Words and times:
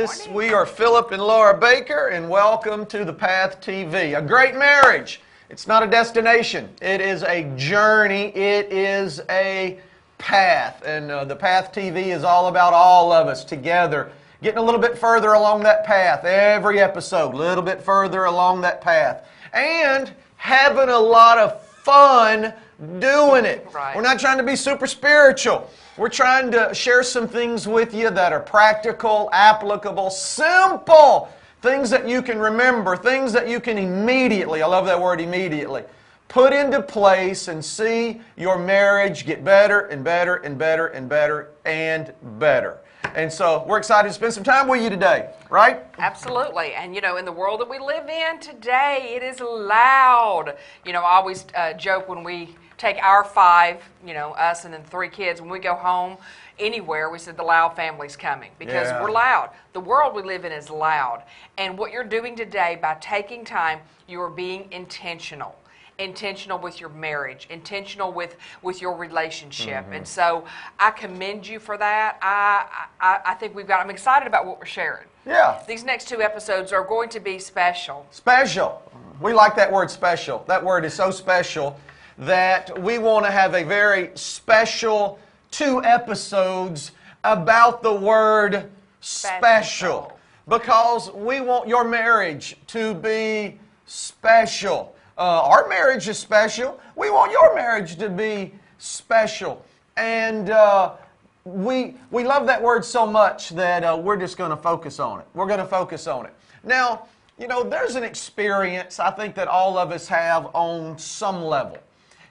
This 0.00 0.26
we 0.28 0.54
are 0.54 0.64
Philip 0.64 1.12
and 1.12 1.22
Laura 1.22 1.54
Baker, 1.54 2.06
and 2.06 2.30
welcome 2.30 2.86
to 2.86 3.04
the 3.04 3.12
Path 3.12 3.60
TV. 3.60 4.16
A 4.16 4.22
great 4.22 4.54
marriage. 4.54 5.20
It's 5.50 5.66
not 5.66 5.82
a 5.82 5.86
destination. 5.86 6.70
It 6.80 7.02
is 7.02 7.22
a 7.22 7.42
journey. 7.54 8.34
It 8.34 8.72
is 8.72 9.20
a 9.28 9.78
path, 10.16 10.82
and 10.86 11.10
uh, 11.10 11.26
the 11.26 11.36
Path 11.36 11.74
TV 11.74 12.16
is 12.16 12.24
all 12.24 12.46
about 12.46 12.72
all 12.72 13.12
of 13.12 13.26
us 13.26 13.44
together, 13.44 14.10
getting 14.42 14.56
a 14.56 14.62
little 14.62 14.80
bit 14.80 14.96
further 14.96 15.34
along 15.34 15.64
that 15.64 15.84
path 15.84 16.24
every 16.24 16.80
episode, 16.80 17.34
a 17.34 17.36
little 17.36 17.62
bit 17.62 17.82
further 17.82 18.24
along 18.24 18.62
that 18.62 18.80
path, 18.80 19.28
and 19.52 20.14
having 20.36 20.88
a 20.88 20.98
lot 20.98 21.36
of 21.36 21.62
fun 21.62 22.54
doing 23.00 23.44
it. 23.44 23.68
Right. 23.70 23.94
We're 23.94 24.00
not 24.00 24.18
trying 24.18 24.38
to 24.38 24.44
be 24.44 24.56
super 24.56 24.86
spiritual. 24.86 25.70
We're 25.96 26.08
trying 26.08 26.52
to 26.52 26.72
share 26.72 27.02
some 27.02 27.26
things 27.26 27.66
with 27.66 27.92
you 27.92 28.10
that 28.10 28.32
are 28.32 28.40
practical, 28.40 29.28
applicable, 29.32 30.10
simple 30.10 31.28
things 31.62 31.90
that 31.90 32.08
you 32.08 32.22
can 32.22 32.38
remember, 32.38 32.96
things 32.96 33.32
that 33.32 33.48
you 33.48 33.58
can 33.60 33.76
immediately, 33.76 34.62
I 34.62 34.66
love 34.66 34.86
that 34.86 35.00
word 35.00 35.20
immediately, 35.20 35.82
put 36.28 36.52
into 36.52 36.80
place 36.80 37.48
and 37.48 37.62
see 37.62 38.20
your 38.36 38.56
marriage 38.56 39.26
get 39.26 39.44
better 39.44 39.80
and 39.86 40.04
better 40.04 40.36
and 40.36 40.56
better 40.56 40.86
and 40.86 41.08
better 41.08 41.50
and 41.64 42.14
better. 42.38 42.78
And 43.16 43.30
so 43.32 43.64
we're 43.66 43.78
excited 43.78 44.08
to 44.08 44.14
spend 44.14 44.32
some 44.32 44.44
time 44.44 44.68
with 44.68 44.82
you 44.82 44.90
today, 44.90 45.30
right? 45.50 45.82
Absolutely. 45.98 46.72
And 46.74 46.94
you 46.94 47.00
know, 47.00 47.16
in 47.16 47.24
the 47.24 47.32
world 47.32 47.60
that 47.60 47.68
we 47.68 47.80
live 47.80 48.08
in 48.08 48.38
today, 48.38 49.14
it 49.16 49.24
is 49.24 49.40
loud. 49.40 50.56
You 50.86 50.92
know, 50.92 51.02
I 51.02 51.16
always 51.16 51.46
uh, 51.56 51.72
joke 51.72 52.08
when 52.08 52.22
we 52.22 52.54
take 52.80 52.96
our 53.02 53.22
five, 53.22 53.82
you 54.06 54.14
know, 54.14 54.32
us 54.32 54.64
and 54.64 54.72
then 54.72 54.82
three 54.84 55.10
kids, 55.10 55.42
when 55.42 55.50
we 55.50 55.58
go 55.58 55.74
home 55.74 56.16
anywhere, 56.58 57.10
we 57.10 57.18
said 57.18 57.36
the 57.36 57.42
loud 57.42 57.76
family's 57.76 58.16
coming 58.16 58.50
because 58.58 58.88
Yeah. 58.88 59.02
we're 59.02 59.10
loud. 59.10 59.50
The 59.74 59.80
world 59.80 60.14
we 60.14 60.22
live 60.22 60.46
in 60.46 60.52
is 60.52 60.70
loud. 60.70 61.22
And 61.58 61.76
what 61.76 61.92
you're 61.92 62.04
doing 62.04 62.36
today 62.36 62.78
by 62.80 62.96
taking 62.98 63.44
time, 63.44 63.82
you 64.06 64.22
are 64.22 64.30
being 64.30 64.72
intentional. 64.72 65.56
Intentional 65.98 66.58
with 66.58 66.80
your 66.80 66.88
marriage, 66.88 67.46
intentional 67.50 68.10
with 68.10 68.36
with 68.62 68.80
your 68.80 68.96
relationship, 68.96 69.84
mm-hmm. 69.84 69.92
and 69.92 70.08
so 70.08 70.46
I 70.78 70.92
commend 70.92 71.46
you 71.46 71.58
for 71.60 71.76
that. 71.76 72.16
I, 72.22 72.64
I 72.98 73.20
I 73.32 73.34
think 73.34 73.54
we've 73.54 73.66
got. 73.66 73.80
I'm 73.80 73.90
excited 73.90 74.26
about 74.26 74.46
what 74.46 74.58
we're 74.58 74.64
sharing. 74.64 75.06
Yeah. 75.26 75.62
These 75.68 75.84
next 75.84 76.08
two 76.08 76.22
episodes 76.22 76.72
are 76.72 76.84
going 76.84 77.10
to 77.10 77.20
be 77.20 77.38
special. 77.38 78.06
Special. 78.10 78.80
We 79.20 79.34
like 79.34 79.54
that 79.56 79.70
word 79.70 79.90
special. 79.90 80.42
That 80.48 80.64
word 80.64 80.86
is 80.86 80.94
so 80.94 81.10
special 81.10 81.78
that 82.20 82.80
we 82.82 82.98
want 82.98 83.24
to 83.24 83.30
have 83.30 83.54
a 83.54 83.64
very 83.64 84.10
special 84.14 85.18
two 85.50 85.82
episodes 85.82 86.92
about 87.24 87.82
the 87.82 87.92
word 87.92 88.70
special. 89.00 89.38
Special. 89.38 90.18
Because 90.46 91.10
we 91.12 91.40
want 91.40 91.66
your 91.66 91.88
marriage 91.88 92.56
to 92.68 92.94
be 92.94 93.58
special. 93.86 94.94
Uh, 95.16 95.42
our 95.44 95.66
marriage 95.68 96.08
is 96.08 96.18
special. 96.18 96.78
We 96.94 97.10
want 97.10 97.32
your 97.32 97.54
marriage 97.54 97.96
to 97.96 98.10
be 98.10 98.54
special. 98.76 99.64
And 99.96 100.50
uh, 100.50 100.96
we, 101.44 101.94
we 102.10 102.24
love 102.24 102.46
that 102.46 102.62
word 102.62 102.84
so 102.84 103.06
much 103.06 103.50
that 103.50 103.82
uh, 103.82 103.98
we're 104.02 104.18
just 104.18 104.36
going 104.36 104.50
to 104.50 104.56
focus 104.56 105.00
on 105.00 105.20
it. 105.20 105.26
We're 105.32 105.46
going 105.46 105.58
to 105.58 105.66
focus 105.66 106.06
on 106.06 106.26
it. 106.26 106.34
Now, 106.64 107.06
you 107.38 107.48
know, 107.48 107.62
there's 107.62 107.94
an 107.94 108.04
experience 108.04 109.00
I 109.00 109.10
think 109.10 109.34
that 109.36 109.48
all 109.48 109.78
of 109.78 109.90
us 109.90 110.06
have 110.08 110.50
on 110.54 110.98
some 110.98 111.42
level. 111.42 111.78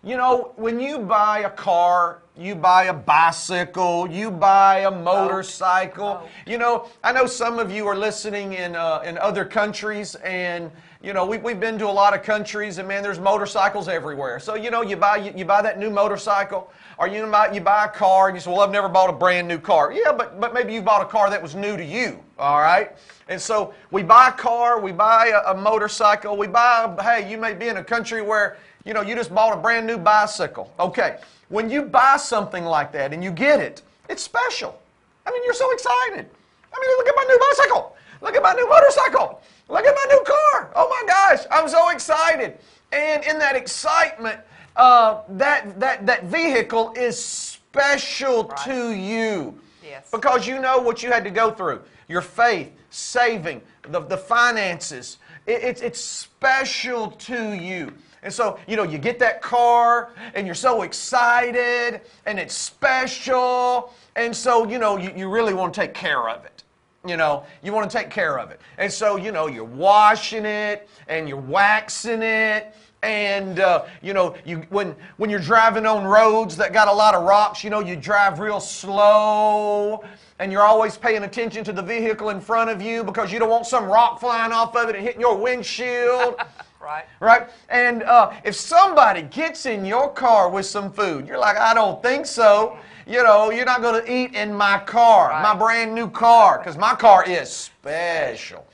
You 0.01 0.15
know, 0.15 0.53
when 0.55 0.79
you 0.79 0.97
buy 0.97 1.39
a 1.39 1.49
car, 1.49 2.21
you 2.37 2.55
buy 2.55 2.85
a 2.85 2.93
bicycle, 2.93 4.09
you 4.09 4.31
buy 4.31 4.79
a 4.79 4.91
motorcycle. 4.91 6.15
Boat. 6.15 6.29
You 6.47 6.57
know, 6.57 6.87
I 7.03 7.11
know 7.11 7.25
some 7.25 7.59
of 7.59 7.69
you 7.69 7.85
are 7.85 7.97
listening 7.97 8.53
in 8.53 8.77
uh, 8.77 9.01
in 9.03 9.17
other 9.17 9.43
countries, 9.43 10.15
and 10.15 10.71
you 11.03 11.11
know 11.11 11.25
we, 11.25 11.37
we've 11.39 11.59
been 11.59 11.77
to 11.79 11.85
a 11.85 11.91
lot 11.91 12.13
of 12.13 12.23
countries, 12.23 12.77
and 12.77 12.87
man, 12.87 13.03
there's 13.03 13.19
motorcycles 13.19 13.89
everywhere. 13.89 14.39
So 14.39 14.55
you 14.55 14.71
know, 14.71 14.83
you 14.83 14.95
buy 14.95 15.17
you, 15.17 15.33
you 15.35 15.43
buy 15.43 15.61
that 15.63 15.77
new 15.77 15.89
motorcycle, 15.89 16.71
or 16.97 17.09
you 17.09 17.27
buy 17.27 17.51
you 17.51 17.59
buy 17.59 17.83
a 17.83 17.89
car, 17.89 18.29
and 18.29 18.37
you 18.37 18.39
say, 18.39 18.49
well, 18.49 18.61
I've 18.61 18.71
never 18.71 18.87
bought 18.87 19.09
a 19.09 19.13
brand 19.13 19.49
new 19.49 19.59
car. 19.59 19.91
Yeah, 19.91 20.13
but 20.13 20.39
but 20.39 20.53
maybe 20.53 20.73
you 20.73 20.81
bought 20.81 21.01
a 21.01 21.09
car 21.09 21.29
that 21.29 21.43
was 21.43 21.55
new 21.55 21.75
to 21.75 21.83
you. 21.83 22.23
All 22.37 22.59
right. 22.59 22.95
And 23.27 23.39
so 23.39 23.73
we 23.91 24.01
buy 24.01 24.29
a 24.29 24.31
car, 24.31 24.79
we 24.79 24.93
buy 24.93 25.27
a, 25.27 25.51
a 25.51 25.55
motorcycle, 25.55 26.37
we 26.37 26.47
buy. 26.47 26.95
Hey, 27.01 27.29
you 27.29 27.37
may 27.37 27.53
be 27.53 27.67
in 27.67 27.75
a 27.75 27.83
country 27.83 28.21
where 28.21 28.55
you 28.85 28.93
know 28.93 29.01
you 29.01 29.15
just 29.15 29.33
bought 29.33 29.57
a 29.57 29.61
brand 29.61 29.85
new 29.87 29.97
bicycle. 29.97 30.71
Okay. 30.79 31.17
When 31.49 31.69
you 31.69 31.81
buy 31.83 32.17
something 32.17 32.63
like 32.63 32.91
that 32.93 33.11
and 33.13 33.23
you 33.23 33.31
get 33.31 33.59
it, 33.59 33.81
it's 34.07 34.21
special. 34.23 34.79
I 35.25 35.31
mean, 35.31 35.43
you're 35.43 35.53
so 35.53 35.71
excited. 35.71 36.25
I 36.73 36.79
mean, 36.79 36.97
look 36.97 37.07
at 37.07 37.15
my 37.15 37.23
new 37.23 37.39
bicycle. 37.39 37.95
Look 38.21 38.35
at 38.35 38.43
my 38.43 38.53
new 38.53 38.69
motorcycle. 38.69 39.41
Look 39.67 39.85
at 39.85 39.95
my 39.95 40.13
new 40.13 40.23
car. 40.23 40.71
Oh 40.75 40.87
my 40.89 41.03
gosh, 41.07 41.45
I'm 41.51 41.67
so 41.67 41.89
excited. 41.89 42.57
And 42.91 43.23
in 43.23 43.39
that 43.39 43.55
excitement, 43.55 44.39
uh, 44.75 45.21
that, 45.29 45.79
that, 45.79 46.05
that 46.05 46.25
vehicle 46.25 46.93
is 46.95 47.23
special 47.23 48.45
Right. 48.47 48.57
to 48.65 48.91
you. 48.93 49.59
Yes. 49.83 50.09
Because 50.11 50.47
you 50.47 50.59
know 50.59 50.79
what 50.79 51.03
you 51.03 51.11
had 51.11 51.23
to 51.23 51.31
go 51.31 51.51
through 51.51 51.81
your 52.07 52.21
faith, 52.21 52.71
saving, 52.89 53.61
the, 53.83 53.99
the 54.01 54.17
finances. 54.17 55.17
It, 55.45 55.63
it's, 55.63 55.81
it's 55.81 55.99
special 55.99 57.11
to 57.11 57.53
you. 57.53 57.93
And 58.23 58.33
so, 58.33 58.59
you 58.67 58.75
know, 58.75 58.83
you 58.83 58.97
get 58.97 59.19
that 59.19 59.41
car 59.41 60.09
and 60.35 60.45
you're 60.45 60.55
so 60.55 60.81
excited 60.81 62.01
and 62.25 62.39
it's 62.39 62.53
special. 62.53 63.93
And 64.15 64.35
so, 64.35 64.67
you 64.67 64.77
know, 64.77 64.97
you, 64.97 65.11
you 65.15 65.29
really 65.29 65.53
want 65.53 65.73
to 65.73 65.79
take 65.79 65.93
care 65.93 66.29
of 66.29 66.43
it. 66.45 66.63
You 67.05 67.15
know, 67.15 67.43
you 67.63 67.71
want 67.71 67.89
to 67.89 67.97
take 67.97 68.09
care 68.09 68.37
of 68.37 68.51
it. 68.51 68.59
And 68.77 68.91
so, 68.91 69.15
you 69.15 69.31
know, 69.31 69.47
you're 69.47 69.63
washing 69.63 70.45
it 70.45 70.89
and 71.07 71.29
you're 71.29 71.37
waxing 71.37 72.21
it. 72.21 72.75
And 73.01 73.61
uh, 73.61 73.85
you 74.01 74.13
know, 74.13 74.35
you 74.43 74.57
when 74.69 74.93
when 75.15 75.29
you're 75.29 75.39
driving 75.39 75.85
on 75.85 76.03
roads 76.03 76.57
that 76.57 76.73
got 76.73 76.89
a 76.89 76.91
lot 76.91 77.15
of 77.15 77.23
rocks, 77.23 77.63
you 77.63 77.69
know, 77.69 77.79
you 77.79 77.95
drive 77.95 78.39
real 78.39 78.59
slow, 78.59 80.03
and 80.39 80.51
you're 80.51 80.63
always 80.63 80.97
paying 80.97 81.23
attention 81.23 81.63
to 81.63 81.71
the 81.71 81.81
vehicle 81.81 82.29
in 82.29 82.41
front 82.41 82.69
of 82.69 82.81
you 82.81 83.05
because 83.05 83.31
you 83.31 83.39
don't 83.39 83.49
want 83.49 83.65
some 83.65 83.85
rock 83.85 84.19
flying 84.19 84.51
off 84.51 84.75
of 84.75 84.89
it 84.89 84.95
and 84.97 85.05
hitting 85.05 85.21
your 85.21 85.37
windshield. 85.37 86.35
Right. 86.81 87.05
right? 87.19 87.49
And 87.69 88.03
uh, 88.03 88.31
if 88.43 88.55
somebody 88.55 89.23
gets 89.23 89.65
in 89.65 89.83
your 89.85 90.09
car 90.11 90.49
with 90.49 90.65
some 90.65 90.91
food, 90.91 91.27
you're 91.27 91.37
like, 91.37 91.57
I 91.57 91.73
don't 91.73 92.01
think 92.01 92.25
so. 92.25 92.77
You 93.05 93.23
know, 93.23 93.49
you're 93.51 93.65
not 93.65 93.81
going 93.81 94.03
to 94.03 94.11
eat 94.11 94.33
in 94.33 94.53
my 94.53 94.79
car, 94.79 95.29
Right. 95.29 95.41
my 95.43 95.55
brand 95.55 95.93
new 95.93 96.09
car, 96.09 96.57
because 96.59 96.77
my 96.77 96.95
car 96.95 97.25
is 97.25 97.49
special. 97.49 98.65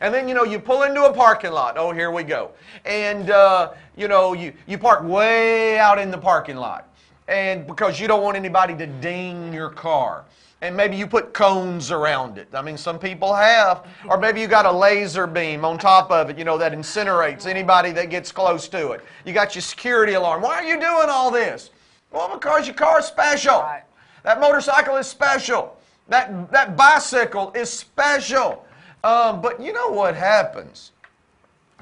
And 0.00 0.14
then, 0.14 0.28
you 0.28 0.34
know, 0.34 0.44
you 0.44 0.58
pull 0.58 0.84
into 0.84 1.04
a 1.04 1.12
parking 1.12 1.50
lot. 1.52 1.76
Oh, 1.76 1.92
here 1.92 2.10
we 2.10 2.22
go. 2.22 2.52
And, 2.86 3.30
uh, 3.30 3.72
you 3.96 4.08
know, 4.08 4.32
you, 4.32 4.52
you 4.66 4.78
park 4.78 5.02
way 5.02 5.78
out 5.78 5.98
in 5.98 6.10
the 6.10 6.18
parking 6.18 6.56
lot. 6.56 6.88
And 7.28 7.66
because 7.66 8.00
you 8.00 8.08
don't 8.08 8.22
want 8.22 8.36
anybody 8.36 8.74
to 8.76 8.86
ding 8.86 9.52
your 9.52 9.68
car. 9.70 10.24
And 10.62 10.76
maybe 10.76 10.96
you 10.96 11.06
put 11.06 11.32
cones 11.32 11.90
around 11.90 12.36
it. 12.36 12.48
I 12.52 12.60
mean, 12.60 12.76
some 12.76 12.98
people 12.98 13.34
have. 13.34 13.86
Or 14.08 14.18
maybe 14.18 14.40
you 14.42 14.46
got 14.46 14.66
a 14.66 14.72
laser 14.72 15.26
beam 15.26 15.64
on 15.64 15.78
top 15.78 16.10
of 16.10 16.28
it, 16.28 16.36
you 16.38 16.44
know, 16.44 16.58
that 16.58 16.72
incinerates 16.72 17.46
anybody 17.46 17.92
that 17.92 18.10
gets 18.10 18.30
close 18.30 18.68
to 18.68 18.90
it. 18.92 19.00
You 19.24 19.32
got 19.32 19.54
your 19.54 19.62
security 19.62 20.12
alarm. 20.14 20.42
Why 20.42 20.56
are 20.56 20.64
you 20.64 20.78
doing 20.78 21.08
all 21.08 21.30
this? 21.30 21.70
Well, 22.10 22.28
because 22.34 22.66
your 22.66 22.76
car 22.76 22.98
is 22.98 23.06
special. 23.06 23.60
Right. 23.60 23.84
That 24.22 24.38
motorcycle 24.38 24.96
is 24.96 25.06
special. 25.06 25.78
That, 26.08 26.50
that 26.50 26.76
bicycle 26.76 27.52
is 27.54 27.70
special. 27.70 28.66
Um, 29.02 29.40
but 29.40 29.62
you 29.62 29.72
know 29.72 29.88
what 29.90 30.14
happens? 30.14 30.92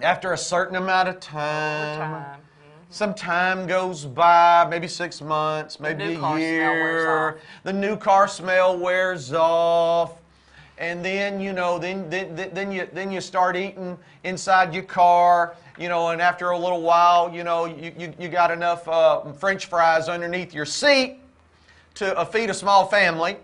After 0.00 0.32
a 0.34 0.38
certain 0.38 0.76
amount 0.76 1.08
of 1.08 1.18
time, 1.18 1.98
Time. 1.98 2.40
Some 2.90 3.12
time 3.14 3.66
goes 3.66 4.04
by, 4.04 4.66
maybe 4.68 4.88
six 4.88 5.20
months, 5.20 5.78
maybe 5.78 6.14
a 6.14 6.18
car 6.18 6.38
smell 6.38 6.72
wears 6.72 7.02
year. 7.02 7.40
The 7.64 7.72
new 7.72 7.96
car 7.96 8.28
smell 8.28 8.78
wears 8.78 9.32
off. 9.32 10.14
And 10.78 11.04
then, 11.04 11.40
you 11.40 11.52
know, 11.52 11.78
then, 11.78 12.08
then, 12.08 12.50
then- 12.52 12.70
you, 12.72 12.88
then 12.92 13.10
you 13.10 13.20
start 13.20 13.56
eating 13.56 13.98
inside 14.24 14.72
your 14.72 14.84
car, 14.84 15.56
you 15.76 15.88
know, 15.88 16.10
and 16.10 16.22
after 16.22 16.50
a 16.50 16.58
little 16.58 16.82
while, 16.82 17.34
you 17.34 17.42
know, 17.44 17.64
you, 17.66 17.92
you, 17.98 18.14
you 18.18 18.28
got 18.28 18.50
enough 18.50 18.86
uh, 18.88 19.32
french 19.32 19.66
fries 19.66 20.08
underneath 20.08 20.54
your 20.54 20.64
seat 20.64 21.18
to 21.94 22.16
uh, 22.16 22.24
feed 22.24 22.48
a 22.48 22.54
small 22.54 22.86
family. 22.86 23.36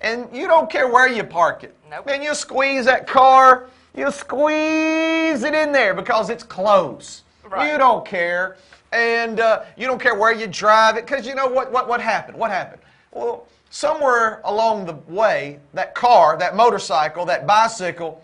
And 0.00 0.28
you 0.32 0.46
don't 0.46 0.70
care 0.70 0.88
where 0.88 1.08
you 1.08 1.24
park 1.24 1.64
it. 1.64 1.74
Nope. 1.90 2.06
Man, 2.06 2.22
you 2.22 2.34
squeeze 2.34 2.86
that 2.86 3.06
car, 3.06 3.68
you 3.94 4.10
squeeze 4.10 5.42
it 5.42 5.54
in 5.54 5.72
there 5.72 5.92
because 5.92 6.30
it's 6.30 6.44
close. 6.44 7.22
Right. 7.44 7.70
You 7.72 7.78
don't 7.78 8.06
care. 8.06 8.56
And 8.92 9.38
uh, 9.40 9.64
you 9.76 9.86
don't 9.86 10.00
care 10.00 10.14
where 10.14 10.32
you 10.32 10.46
drive 10.46 10.96
it 10.96 11.06
because 11.06 11.26
you 11.26 11.34
know 11.34 11.46
what, 11.46 11.70
what, 11.70 11.88
what 11.88 12.00
happened? 12.00 12.36
What 12.36 12.50
happened? 12.50 12.82
Well, 13.12 13.46
somewhere 13.70 14.40
along 14.44 14.86
the 14.86 14.94
way, 15.12 15.60
that 15.74 15.94
car, 15.94 16.36
that 16.38 16.56
motorcycle, 16.56 17.24
that 17.26 17.46
bicycle, 17.46 18.22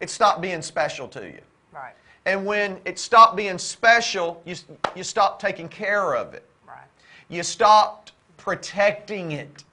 it 0.00 0.10
stopped 0.10 0.40
being 0.40 0.62
special 0.62 1.08
to 1.08 1.26
you. 1.26 1.40
Right. 1.72 1.94
And 2.26 2.46
when 2.46 2.78
it 2.84 2.98
stopped 2.98 3.36
being 3.36 3.58
special, 3.58 4.40
you, 4.44 4.54
you 4.94 5.02
stopped 5.02 5.40
taking 5.40 5.68
care 5.68 6.14
of 6.14 6.34
it. 6.34 6.48
Right. 6.66 6.86
You 7.28 7.42
stopped 7.42 8.12
protecting 8.36 9.32
it. 9.32 9.64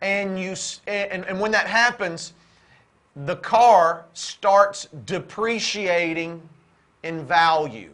And, 0.00 0.38
you, 0.38 0.54
and, 0.86 1.24
and 1.24 1.40
when 1.40 1.50
that 1.52 1.66
happens, 1.66 2.34
the 3.24 3.36
car 3.36 4.04
starts 4.12 4.88
depreciating 5.06 6.40
in 7.02 7.26
value. 7.26 7.90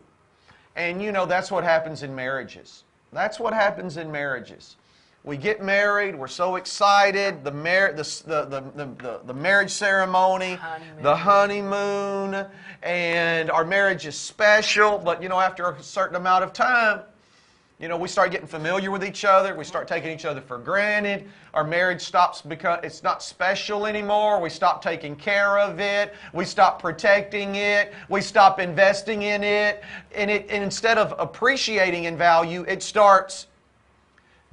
And 0.76 1.02
you 1.02 1.12
know, 1.12 1.26
that's 1.26 1.50
what 1.50 1.64
happens 1.64 2.02
in 2.02 2.14
marriages. 2.14 2.84
That's 3.12 3.38
what 3.38 3.52
happens 3.52 3.96
in 3.96 4.10
marriages. 4.10 4.76
We 5.24 5.36
get 5.36 5.62
married, 5.62 6.16
we're 6.16 6.26
so 6.26 6.56
excited, 6.56 7.44
the, 7.44 7.52
mar- 7.52 7.92
the, 7.92 8.02
the, 8.26 8.44
the, 8.74 8.88
the, 9.00 9.20
the 9.24 9.34
marriage 9.34 9.70
ceremony, 9.70 10.54
Honeymoon. 10.54 11.02
the 11.02 11.14
honeymoon, 11.14 12.46
and 12.82 13.48
our 13.48 13.64
marriage 13.64 14.04
is 14.04 14.18
special, 14.18 14.98
but 14.98 15.22
you 15.22 15.28
know, 15.28 15.38
after 15.38 15.68
a 15.70 15.80
certain 15.80 16.16
amount 16.16 16.42
of 16.42 16.52
time, 16.52 17.02
you 17.82 17.88
know, 17.88 17.96
we 17.96 18.06
start 18.06 18.30
getting 18.30 18.46
familiar 18.46 18.92
with 18.92 19.04
each 19.04 19.24
other. 19.24 19.56
We 19.56 19.64
start 19.64 19.88
taking 19.88 20.12
each 20.12 20.24
other 20.24 20.40
for 20.40 20.56
granted. 20.56 21.28
Our 21.52 21.64
marriage 21.64 22.00
stops 22.00 22.40
because 22.40 22.78
it's 22.84 23.02
not 23.02 23.24
special 23.24 23.86
anymore. 23.86 24.40
We 24.40 24.50
stop 24.50 24.80
taking 24.80 25.16
care 25.16 25.58
of 25.58 25.80
it. 25.80 26.14
We 26.32 26.44
stop 26.44 26.80
protecting 26.80 27.56
it. 27.56 27.92
We 28.08 28.20
stop 28.20 28.60
investing 28.60 29.22
in 29.22 29.42
it. 29.42 29.82
And, 30.14 30.30
it, 30.30 30.46
and 30.48 30.62
instead 30.62 30.96
of 30.96 31.12
appreciating 31.18 32.04
in 32.04 32.16
value, 32.16 32.64
it 32.68 32.84
starts 32.84 33.48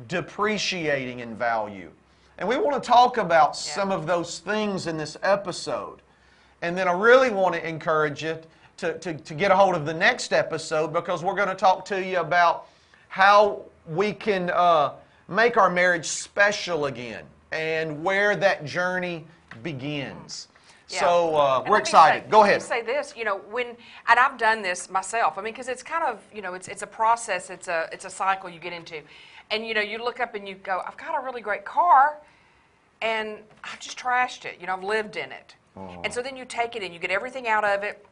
depreciating 0.08 1.20
in 1.20 1.36
value. 1.36 1.92
And 2.40 2.50
we 2.50 2.58
want 2.58 2.82
to 2.82 2.88
talk 2.88 3.18
about 3.18 3.56
some 3.56 3.92
of 3.92 4.08
those 4.08 4.40
things 4.40 4.88
in 4.88 4.98
this 4.98 5.18
episode. 5.22 6.02
And 6.64 6.76
then 6.76 6.88
I 6.88 6.94
really 6.94 7.30
want 7.30 7.54
to 7.54 7.68
encourage 7.68 8.24
you 8.24 8.40
to, 8.78 8.98
to, 8.98 9.14
to 9.14 9.34
get 9.36 9.52
a 9.52 9.56
hold 9.56 9.76
of 9.76 9.86
the 9.86 9.94
next 9.94 10.34
episode 10.34 10.92
because 10.92 11.24
we're 11.24 11.36
going 11.36 11.50
to 11.50 11.54
talk 11.54 11.86
to 11.86 12.04
you 12.04 12.18
about 12.18 12.66
how 13.10 13.62
we 13.88 14.14
can 14.14 14.50
uh, 14.52 14.94
make 15.28 15.58
our 15.58 15.70
marriage 15.70 16.06
special 16.06 16.86
again 16.86 17.26
and 17.52 18.04
where 18.04 18.36
that 18.36 18.64
journey 18.66 19.26
begins. 19.64 20.48
Yeah. 20.90 21.02
So 21.02 21.36
uh, 21.36 21.64
we're 21.68 21.80
excited. 21.80 22.24
say- 22.24 22.30
Go 22.30 22.44
ahead. 22.44 22.62
say 22.62 22.82
this, 22.82 23.14
you 23.18 23.24
know, 23.26 23.38
when 23.52 23.68
and 24.08 24.20
I've 24.20 24.38
done 24.38 24.62
this 24.62 24.90
myself. 24.90 25.38
I 25.38 25.42
mean, 25.42 25.54
because 25.54 25.68
it's 25.68 25.84
kind 25.84 26.04
of, 26.04 26.20
you 26.34 26.42
know, 26.42 26.54
it's 26.54 26.68
it's 26.68 26.82
a 26.82 26.88
process. 26.88 27.50
It's 27.50 27.68
a 27.68 27.88
it's 27.92 28.06
a 28.06 28.10
cycle 28.10 28.50
you 28.50 28.60
get 28.60 28.74
into, 28.74 29.02
and 29.52 29.66
you 29.68 29.74
know, 29.76 29.82
you 29.82 30.04
look 30.04 30.20
up 30.20 30.34
and 30.34 30.48
you 30.48 30.56
go, 30.56 30.82
I've 30.88 30.98
got 30.98 31.20
a 31.22 31.24
really 31.24 31.42
great 31.42 31.64
car, 31.66 32.18
and 33.02 33.38
I've 33.64 33.80
just 33.80 34.00
trashed 34.00 34.46
it. 34.46 34.58
You 34.60 34.66
know, 34.68 34.74
I've 34.74 34.84
lived 34.84 35.16
in 35.16 35.32
it, 35.32 35.56
Oh. 35.78 36.02
and 36.04 36.12
so 36.14 36.22
then 36.24 36.36
you 36.36 36.46
take 36.46 36.76
it 36.76 36.82
and 36.82 36.92
you 36.92 37.00
get 37.00 37.12
everything 37.12 37.48
out 37.48 37.64
of 37.64 37.84
it, 37.84 38.04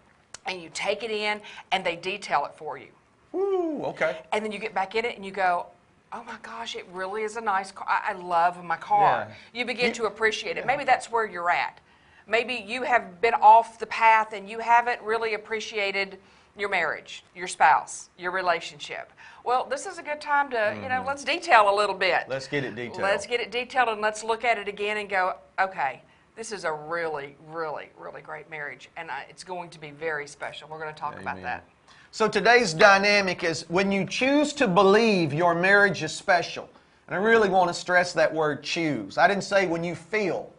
and 0.45 0.61
you 0.61 0.69
take 0.73 1.01
it 1.03 1.09
in, 1.11 1.41
and 1.71 1.83
they 1.83 1.95
detail 1.95 2.45
it 2.45 2.53
for 2.55 2.77
you. 2.77 2.88
Woo, 3.31 3.83
okay. 3.85 4.21
And 4.31 4.44
then 4.44 4.51
you 4.51 4.59
get 4.59 4.74
back 4.74 4.95
in 4.95 5.06
it 5.06 5.15
and 5.15 5.25
you 5.25 5.31
go, 5.31 5.68
oh 6.13 6.24
my 6.24 6.38
gosh, 6.41 6.75
it 6.75 6.85
really 6.91 7.24
is 7.24 7.35
a 7.35 7.41
nice 7.41 7.71
car. 7.71 7.88
I, 7.89 8.12
I 8.12 8.13
love 8.13 8.63
my 8.63 8.77
car. 8.77 9.27
Yeah. 9.29 9.59
You 9.59 9.65
begin 9.65 9.94
to 9.94 10.06
appreciate 10.06 10.57
it. 10.57 10.65
Maybe 10.65 10.83
that's 10.83 11.12
where 11.12 11.25
you're 11.25 11.50
at. 11.50 11.79
Maybe 12.27 12.63
you 12.65 12.83
have 12.83 13.21
been 13.21 13.33
off 13.35 13.79
the 13.79 13.85
path 13.88 14.33
and 14.33 14.50
you 14.50 14.59
haven't 14.59 15.01
really 15.01 15.33
appreciated 15.33 16.18
your 16.57 16.69
marriage, 16.69 17.24
your 17.35 17.47
spouse, 17.47 18.09
your 18.18 18.31
relationship. 18.31 19.12
Well, 19.44 19.65
this 19.69 19.85
is 19.85 19.97
a 19.97 20.03
good 20.03 20.19
time 20.19 20.50
to, 20.50 20.77
you 20.81 20.89
know, 20.89 21.03
let's 21.06 21.23
detail 21.23 21.73
a 21.73 21.75
little 21.75 21.95
bit. 21.95 22.21
Mm-hmm. 22.21 22.31
Let's 22.31 22.47
get 22.47 22.63
it 22.63 22.75
detailed. 22.75 23.01
Let's 23.01 23.25
get 23.25 23.39
it 23.39 23.51
detailed 23.51 23.89
and 23.89 24.01
let's 24.01 24.23
look 24.23 24.44
at 24.44 24.57
it 24.57 24.68
again 24.68 24.97
and 24.97 25.09
go, 25.09 25.35
okay, 25.59 26.01
this 26.35 26.51
is 26.51 26.65
a 26.65 26.71
really, 26.71 27.35
really, 27.47 27.89
really 27.97 28.21
great 28.21 28.50
marriage, 28.50 28.89
and 28.95 29.09
I, 29.09 29.25
it's 29.27 29.44
going 29.44 29.71
to 29.71 29.80
be 29.80 29.89
very 29.89 30.27
special. 30.27 30.68
We're 30.69 30.80
going 30.80 30.94
to 30.94 31.00
talk 31.00 31.19
about 31.19 31.41
that. 31.41 31.63
So 32.12 32.27
today's 32.27 32.74
dynamic 32.74 33.44
is 33.44 33.65
when 33.69 33.92
you 33.92 34.06
choose 34.06 34.54
to 34.54 34.68
believe 34.68 35.33
your 35.33 35.54
marriage 35.54 36.04
is 36.04 36.13
special. 36.13 36.69
And 37.07 37.15
I 37.15 37.19
really 37.19 37.50
want 37.50 37.68
to 37.69 37.74
stress 37.74 38.13
that 38.13 38.33
word 38.33 38.63
choose. 38.63 39.18
I 39.18 39.27
didn't 39.27 39.44
say 39.44 39.68
when 39.68 39.83
you 39.83 39.94
feel. 39.94 40.51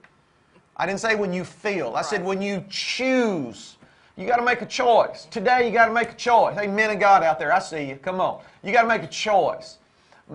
I 0.77 0.87
didn't 0.87 1.01
say 1.01 1.15
when 1.15 1.33
you 1.33 1.45
feel. 1.45 1.95
I 1.97 2.03
said 2.03 2.25
when 2.25 2.41
you 2.41 2.65
choose. 2.69 3.77
You 4.17 4.27
got 4.27 4.37
to 4.37 4.43
make 4.43 4.63
a 4.63 4.67
choice. 4.67 5.27
Today 5.31 5.67
you 5.67 5.73
got 5.73 5.87
to 5.87 5.93
make 5.93 6.11
a 6.11 6.17
choice. 6.17 6.57
Hey, 6.57 6.67
men 6.67 6.91
of 6.91 7.01
God 7.01 7.23
out 7.23 7.39
there, 7.39 7.53
I 7.53 7.59
see 7.59 7.85
you. 7.85 7.97
Come 7.97 8.21
on. 8.21 8.41
You 8.63 8.73
got 8.73 8.83
to 8.83 8.89
make 8.89 9.03
a 9.03 9.09
choice. 9.09 9.79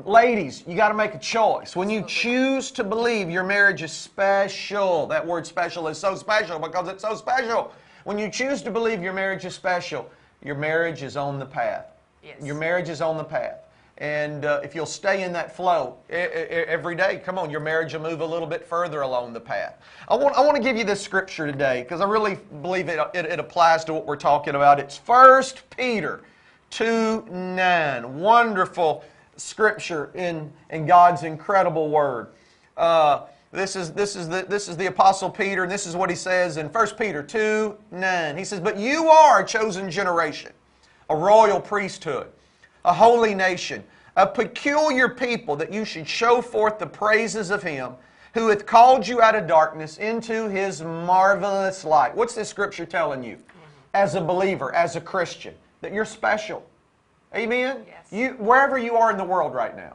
Ladies, 0.06 0.64
you 0.68 0.76
got 0.76 0.88
to 0.88 0.96
make 0.96 1.14
a 1.14 1.20
choice. 1.20 1.76
When 1.76 1.90
you 1.90 2.04
choose 2.08 2.72
to 2.72 2.84
believe 2.84 3.30
your 3.30 3.44
marriage 3.44 3.84
is 3.84 3.92
special, 3.92 5.06
that 5.08 5.26
word 5.26 5.46
special 5.46 5.88
is 5.88 6.00
so 6.00 6.16
special 6.16 6.58
because 6.58 6.88
it's 6.88 7.04
so 7.04 7.16
special. 7.16 7.72
When 8.04 8.18
you 8.18 8.30
choose 8.30 8.62
to 8.64 8.72
believe 8.72 9.04
your 9.04 9.14
marriage 9.14 9.46
is 9.46 9.54
special, 9.54 10.10
your 10.44 10.56
marriage 10.56 11.04
is 11.04 11.18
on 11.18 11.40
the 11.40 11.46
path. 11.46 11.88
Yes. 12.24 12.36
Your 12.42 12.56
marriage 12.56 12.90
is 12.90 13.02
on 13.02 13.18
the 13.18 13.24
path. 13.24 13.64
And 14.00 14.44
uh, 14.44 14.60
if 14.64 14.74
you'll 14.74 14.86
stay 14.86 15.24
in 15.24 15.32
that 15.34 15.56
flow 15.56 15.98
every 16.10 16.96
day, 16.96 17.22
come 17.24 17.38
on, 17.38 17.52
your 17.52 17.60
marriage 17.60 17.94
will 17.94 18.02
move 18.02 18.22
a 18.22 18.26
little 18.26 18.48
bit 18.48 18.66
further 18.66 19.02
along 19.02 19.34
the 19.34 19.40
path. 19.40 19.78
I 20.08 20.16
want, 20.16 20.36
I 20.36 20.42
want 20.42 20.58
to 20.58 20.64
give 20.64 20.76
you 20.76 20.84
this 20.84 21.00
scripture 21.00 21.46
today 21.46 21.84
because 21.84 22.02
I 22.02 22.06
really 22.06 22.40
believe 22.62 22.90
it, 22.90 23.00
it, 23.14 23.26
it 23.26 23.40
applies 23.40 23.86
to 23.86 23.94
what 23.94 24.06
we're 24.06 24.16
talking 24.16 24.56
about. 24.56 24.80
It's 24.80 24.98
1 24.98 25.44
Peter 25.78 26.24
2 26.72 27.28
9. 27.30 28.20
Wonderful 28.20 29.04
scripture 29.38 30.12
in, 30.16 30.52
in 30.72 30.88
God's 30.88 31.24
incredible 31.24 31.90
word. 31.90 32.30
Uh, 32.76 33.28
this 33.54 33.76
is, 33.76 33.94
this, 33.94 34.16
is 34.16 34.28
the, 34.28 34.46
this 34.50 34.68
is 34.68 34.76
the 34.78 34.88
Apostle 34.88 35.30
Peter, 35.30 35.64
and 35.64 35.72
this 35.72 35.86
is 35.86 35.96
what 35.96 36.10
he 36.10 36.16
says 36.16 36.58
in 36.58 36.68
1 36.68 36.88
Peter 36.98 37.22
2 37.22 37.78
9. 37.92 38.38
He 38.38 38.44
says, 38.44 38.60
But 38.60 38.78
you 38.78 39.08
are 39.10 39.42
a 39.44 39.46
chosen 39.46 39.92
generation, 39.92 40.52
a 41.10 41.16
royal 41.16 41.62
priesthood, 41.62 42.28
a 42.84 42.94
holy 42.94 43.36
nation, 43.36 43.84
a 44.16 44.26
peculiar 44.26 45.08
people, 45.08 45.56
that 45.56 45.72
you 45.72 45.86
should 45.86 46.08
show 46.08 46.42
forth 46.42 46.80
the 46.80 46.88
praises 46.88 47.52
of 47.52 47.62
him 47.62 47.94
who 48.34 48.50
hath 48.50 48.66
called 48.66 49.08
you 49.08 49.22
out 49.22 49.36
of 49.36 49.48
darkness 49.48 49.98
into 49.98 50.50
his 50.50 50.82
marvelous 50.82 51.86
light. 51.86 52.16
What's 52.16 52.34
this 52.34 52.50
scripture 52.50 52.86
telling 52.86 53.24
you? 53.24 53.38
As 53.94 54.16
a 54.16 54.22
believer, 54.22 54.74
as 54.74 54.96
a 54.96 55.02
Christian, 55.02 55.54
that 55.82 55.94
you're 55.94 56.06
special. 56.06 56.66
Amen? 57.36 57.84
Yes. 57.88 58.08
You, 58.12 58.30
wherever 58.40 58.80
you 58.80 58.96
are 58.96 59.12
in 59.12 59.18
the 59.18 59.24
world 59.24 59.54
right 59.54 59.76
now, 59.76 59.94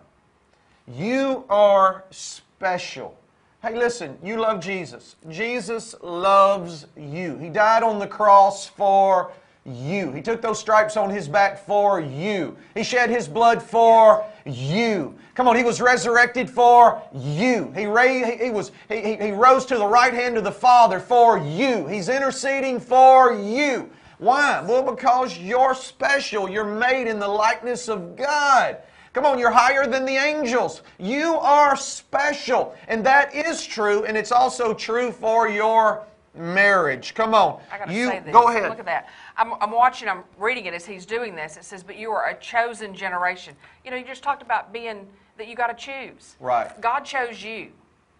you 0.86 1.44
are 1.50 2.04
special. 2.10 3.16
Hey, 3.60 3.76
listen, 3.76 4.16
you 4.22 4.36
love 4.36 4.60
Jesus. 4.60 5.16
Jesus 5.28 5.96
loves 6.00 6.86
you. 6.96 7.36
He 7.38 7.48
died 7.48 7.82
on 7.82 7.98
the 7.98 8.06
cross 8.06 8.68
for 8.68 9.32
you. 9.64 10.12
He 10.12 10.22
took 10.22 10.40
those 10.40 10.60
stripes 10.60 10.96
on 10.96 11.10
his 11.10 11.26
back 11.26 11.66
for 11.66 12.00
you. 12.00 12.56
He 12.74 12.84
shed 12.84 13.10
his 13.10 13.26
blood 13.26 13.60
for 13.60 14.24
you. 14.46 15.12
Come 15.34 15.48
on, 15.48 15.56
he 15.56 15.64
was 15.64 15.80
resurrected 15.80 16.48
for 16.48 17.02
you. 17.12 17.72
He, 17.74 17.86
ra- 17.86 18.04
he, 18.04 18.50
was, 18.50 18.70
he, 18.88 19.16
he 19.16 19.32
rose 19.32 19.66
to 19.66 19.76
the 19.76 19.86
right 19.86 20.14
hand 20.14 20.36
of 20.36 20.44
the 20.44 20.52
Father 20.52 21.00
for 21.00 21.36
you. 21.36 21.84
He's 21.88 22.08
interceding 22.08 22.78
for 22.78 23.32
you. 23.32 23.90
Why? 24.18 24.60
Well, 24.60 24.84
because 24.84 25.36
you're 25.36 25.74
special. 25.74 26.48
You're 26.48 26.64
made 26.64 27.08
in 27.08 27.18
the 27.18 27.28
likeness 27.28 27.88
of 27.88 28.14
God. 28.14 28.78
Come 29.12 29.24
on, 29.24 29.38
you're 29.38 29.50
higher 29.50 29.86
than 29.86 30.04
the 30.04 30.16
angels. 30.16 30.82
You 30.98 31.36
are 31.36 31.76
special. 31.76 32.74
And 32.88 33.04
that 33.06 33.34
is 33.34 33.66
true, 33.66 34.04
and 34.04 34.16
it's 34.16 34.32
also 34.32 34.74
true 34.74 35.10
for 35.10 35.48
your 35.48 36.04
marriage. 36.34 37.14
Come 37.14 37.34
on. 37.34 37.60
I 37.72 37.78
gotta 37.78 37.92
you 37.92 38.06
say 38.08 38.20
this. 38.20 38.32
go 38.32 38.48
ahead. 38.48 38.68
Look 38.68 38.78
at 38.78 38.84
that. 38.84 39.08
I'm, 39.36 39.54
I'm 39.60 39.70
watching. 39.70 40.08
I'm 40.08 40.24
reading 40.38 40.66
it 40.66 40.74
as 40.74 40.84
he's 40.84 41.06
doing 41.06 41.34
this. 41.34 41.56
It 41.56 41.64
says, 41.64 41.82
"But 41.82 41.96
you 41.96 42.10
are 42.10 42.28
a 42.28 42.38
chosen 42.38 42.94
generation." 42.94 43.54
You 43.84 43.90
know, 43.90 43.96
you 43.96 44.04
just 44.04 44.22
talked 44.22 44.42
about 44.42 44.72
being 44.72 45.06
that 45.36 45.48
you 45.48 45.56
got 45.56 45.68
to 45.68 45.74
choose. 45.74 46.36
Right. 46.40 46.78
God 46.80 47.00
chose 47.00 47.42
you. 47.42 47.70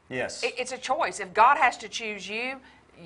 Yes. 0.08 0.42
It, 0.42 0.54
it's 0.56 0.72
a 0.72 0.78
choice. 0.78 1.20
If 1.20 1.34
God 1.34 1.58
has 1.58 1.76
to 1.78 1.88
choose 1.88 2.28
you, 2.28 2.56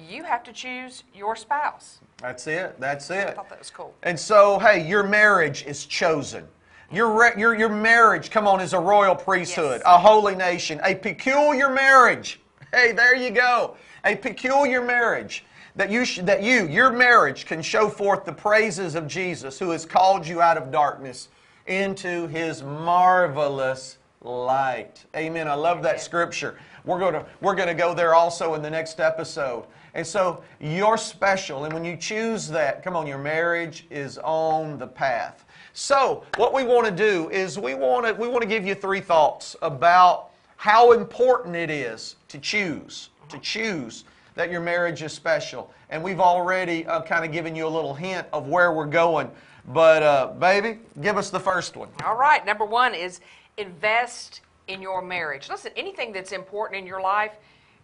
you 0.09 0.23
have 0.23 0.43
to 0.45 0.53
choose 0.53 1.05
your 1.15 1.35
spouse. 1.35 2.01
That's 2.19 2.47
it. 2.47 2.79
That's 2.79 3.11
it. 3.11 3.29
I 3.29 3.33
thought 3.33 3.49
that 3.49 3.59
was 3.59 3.71
cool. 3.71 3.95
And 4.03 4.19
so, 4.19 4.59
hey, 4.59 4.87
your 4.87 5.03
marriage 5.03 5.65
is 5.67 5.87
chosen. 5.87 6.47
Your, 6.93 7.39
your, 7.39 7.55
your 7.55 7.69
marriage, 7.71 8.31
come 8.31 8.47
on, 8.47 8.61
is 8.61 8.75
a 8.75 8.79
royal 8.79 9.15
priesthood, 9.15 9.81
Yes. 9.85 9.95
a 9.95 9.99
holy 9.99 10.35
nation, 10.35 10.81
a 10.85 10.95
peculiar 10.95 11.71
marriage. 11.71 12.41
Hey, 12.73 12.93
there 12.93 13.17
you 13.17 13.31
go. 13.31 13.77
A 14.05 14.15
peculiar 14.17 14.83
marriage 14.83 15.45
that 15.75 15.91
you, 15.91 16.05
sh- 16.05 16.21
that 16.23 16.43
you, 16.43 16.67
your 16.69 16.93
marriage, 16.93 17.47
can 17.47 17.63
show 17.63 17.89
forth 17.89 18.25
the 18.25 18.33
praises 18.33 18.95
of 18.95 19.07
Jesus 19.07 19.59
who 19.59 19.71
has 19.71 19.87
called 19.87 20.27
you 20.27 20.43
out 20.43 20.59
of 20.59 20.71
darkness 20.71 21.29
into 21.67 22.27
his 22.27 22.63
marvelous 22.63 23.99
light. 24.21 25.05
Amen. 25.17 25.49
I 25.49 25.55
love 25.55 25.83
that 25.83 26.01
scripture. 26.01 26.59
We're 26.85 26.99
going 26.99 27.15
to 27.15 27.25
we're 27.41 27.55
going 27.55 27.69
to 27.69 27.75
go 27.75 27.95
there 27.95 28.15
also 28.15 28.55
in 28.55 28.63
the 28.63 28.71
next 28.71 29.01
episode. 29.01 29.65
And 29.95 30.07
so 30.07 30.43
you're 30.61 30.97
special 30.97 31.65
and 31.65 31.73
when 31.73 31.85
you 31.85 31.97
choose 31.97 32.49
that, 32.49 32.83
come 32.83 32.97
on, 32.97 33.07
your 33.07 33.19
marriage 33.19 33.87
is 33.91 34.19
on 34.19 34.79
the 34.79 34.87
path. 34.87 35.45
So, 35.75 36.25
what 36.37 36.53
we 36.53 36.65
want 36.65 36.87
to 36.87 36.93
do 36.93 37.31
is 37.31 37.59
we 37.59 37.75
want 37.75 38.07
to 38.07 38.13
we 38.13 38.29
want 38.29 38.43
to 38.43 38.49
give 38.49 38.67
you 38.67 38.75
three 38.75 39.01
thoughts 39.01 39.57
about 39.63 40.31
how 40.57 40.93
important 40.93 41.57
it 41.57 41.71
is 41.71 42.17
to 42.29 42.39
choose, 42.39 43.09
to 43.31 43.39
choose 43.39 44.05
that 44.35 44.51
your 44.51 44.61
marriage 44.61 45.03
is 45.03 45.13
special. 45.13 45.73
And 45.91 46.03
we've 46.03 46.21
already 46.21 46.87
uh, 46.87 47.03
kind 47.03 47.25
of 47.25 47.33
given 47.33 47.57
you 47.57 47.67
a 47.67 47.69
little 47.69 47.95
hint 47.95 48.27
of 48.33 48.49
where 48.49 48.73
we're 48.73 48.87
going. 48.87 49.31
But 49.69 50.03
uh, 50.03 50.27
baby, 50.39 50.79
give 51.01 51.17
us 51.17 51.31
the 51.31 51.41
first 51.41 51.77
one. 51.77 51.89
All 52.05 52.17
right. 52.17 52.45
Number 52.45 52.65
one 52.65 52.95
is 52.95 53.21
invest 53.57 54.43
in 54.69 54.83
your 54.83 55.03
marriage. 55.03 55.49
Listen, 55.49 55.73
anything 55.77 56.13
that's 56.13 56.33
important 56.33 56.81
in 56.81 56.87
your 56.87 57.01
life, 57.01 57.33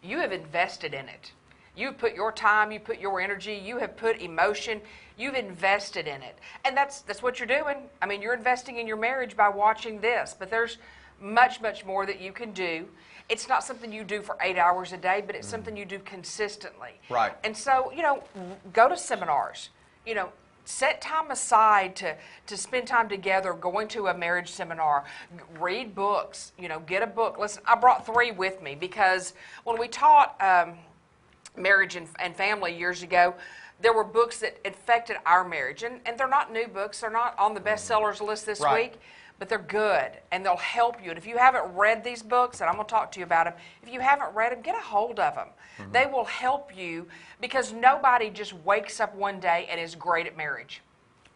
you 0.02 0.18
have 0.18 0.32
invested 0.32 0.94
in 0.94 1.08
it. 1.08 1.32
You've 1.78 1.96
put 1.96 2.14
your 2.14 2.32
time, 2.32 2.72
you 2.72 2.80
put 2.80 2.98
your 2.98 3.20
energy, 3.20 3.54
you 3.54 3.78
have 3.78 3.96
put 3.96 4.20
emotion, 4.20 4.80
you've 5.16 5.36
invested 5.36 6.08
in 6.08 6.22
it. 6.22 6.36
And 6.64 6.76
that's 6.76 7.02
that's 7.02 7.22
what 7.22 7.38
you're 7.38 7.46
doing. 7.46 7.76
I 8.02 8.06
mean, 8.06 8.20
you're 8.20 8.34
investing 8.34 8.78
in 8.78 8.88
your 8.88 8.96
marriage 8.96 9.36
by 9.36 9.48
watching 9.48 10.00
this, 10.00 10.34
but 10.36 10.50
there's 10.50 10.78
much 11.20 11.60
much 11.60 11.84
more 11.84 12.04
that 12.04 12.20
you 12.20 12.32
can 12.32 12.50
do. 12.50 12.88
It's 13.28 13.48
not 13.48 13.62
something 13.62 13.92
you 13.92 14.02
do 14.02 14.22
for 14.22 14.36
8 14.40 14.56
hours 14.56 14.92
a 14.92 14.96
day, 14.96 15.22
but 15.24 15.36
it's 15.36 15.46
something 15.46 15.76
you 15.76 15.84
do 15.84 15.98
consistently. 16.00 16.98
Right. 17.10 17.32
And 17.44 17.56
so, 17.56 17.92
you 17.94 18.02
know, 18.02 18.24
go 18.72 18.88
to 18.88 18.96
seminars. 18.96 19.68
You 20.06 20.14
know, 20.14 20.32
set 20.64 21.00
time 21.00 21.30
aside 21.30 21.94
to, 21.96 22.16
to 22.46 22.56
spend 22.56 22.86
time 22.86 23.08
together 23.08 23.52
going 23.52 23.86
to 23.88 24.08
a 24.08 24.16
marriage 24.16 24.50
seminar 24.50 25.04
read 25.58 25.94
books 25.94 26.52
you 26.58 26.68
know 26.68 26.78
get 26.80 27.02
a 27.02 27.06
book 27.06 27.38
listen 27.38 27.62
i 27.66 27.74
brought 27.74 28.04
three 28.04 28.32
with 28.32 28.60
me 28.60 28.74
because 28.74 29.32
when 29.64 29.78
we 29.78 29.88
taught 29.88 30.36
um, 30.42 30.76
marriage 31.60 31.96
and, 31.96 32.08
and 32.18 32.36
family 32.36 32.76
years 32.76 33.02
ago 33.02 33.34
there 33.80 33.92
were 33.92 34.04
books 34.04 34.38
that 34.40 34.58
affected 34.64 35.16
our 35.24 35.46
marriage 35.46 35.82
and, 35.84 36.00
and 36.04 36.18
they're 36.18 36.28
not 36.28 36.52
new 36.52 36.66
books 36.68 37.00
they're 37.00 37.10
not 37.10 37.38
on 37.38 37.54
the 37.54 37.60
bestsellers 37.60 38.20
list 38.20 38.46
this 38.46 38.60
Right. 38.60 38.92
week 38.92 39.00
but 39.38 39.48
they're 39.48 39.58
good 39.58 40.18
and 40.32 40.44
they'll 40.44 40.56
help 40.56 41.02
you 41.02 41.10
and 41.10 41.18
if 41.18 41.26
you 41.26 41.38
haven't 41.38 41.72
read 41.74 42.02
these 42.02 42.22
books 42.22 42.60
and 42.60 42.68
i'm 42.68 42.74
going 42.74 42.86
to 42.86 42.90
talk 42.90 43.12
to 43.12 43.20
you 43.20 43.24
about 43.24 43.44
them 43.44 43.54
if 43.82 43.92
you 43.92 44.00
haven't 44.00 44.34
read 44.34 44.52
them 44.52 44.62
get 44.62 44.74
a 44.74 44.80
hold 44.80 45.20
of 45.20 45.34
them 45.34 45.48
mm-hmm. 45.78 45.92
they 45.92 46.06
will 46.06 46.24
help 46.24 46.76
you 46.76 47.06
because 47.40 47.72
nobody 47.72 48.30
just 48.30 48.52
wakes 48.52 49.00
up 49.00 49.14
one 49.14 49.38
day 49.38 49.66
and 49.70 49.80
is 49.80 49.94
great 49.94 50.26
at 50.26 50.36
marriage 50.36 50.82